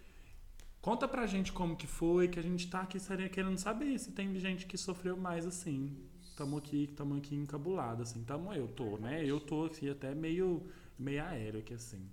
Conta 0.80 1.06
pra 1.06 1.26
gente 1.26 1.52
como 1.52 1.76
que 1.76 1.86
foi, 1.86 2.28
que 2.28 2.38
a 2.38 2.42
gente 2.42 2.68
tá 2.68 2.80
aqui 2.80 2.98
seria 2.98 3.28
querendo 3.28 3.58
saber 3.58 3.98
se 3.98 4.12
tem 4.12 4.34
gente 4.38 4.66
que 4.66 4.76
sofreu 4.76 5.16
mais 5.16 5.46
assim. 5.46 5.96
Tamo 6.36 6.56
aqui, 6.56 6.86
tamo 6.96 7.16
aqui 7.16 7.34
encabulado, 7.34 8.02
assim. 8.02 8.24
Tamo, 8.24 8.52
eu 8.52 8.66
tô, 8.66 8.96
né? 8.96 9.24
Eu 9.24 9.38
tô 9.38 9.66
aqui 9.66 9.90
até 9.90 10.14
meio, 10.14 10.66
meio 10.98 11.22
aéreo 11.22 11.60
aqui, 11.60 11.74
assim. 11.74 12.10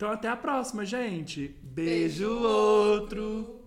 Então 0.00 0.10
até 0.10 0.28
a 0.28 0.36
próxima, 0.36 0.82
gente. 0.82 1.54
Beijo, 1.62 2.26
outro. 2.26 3.60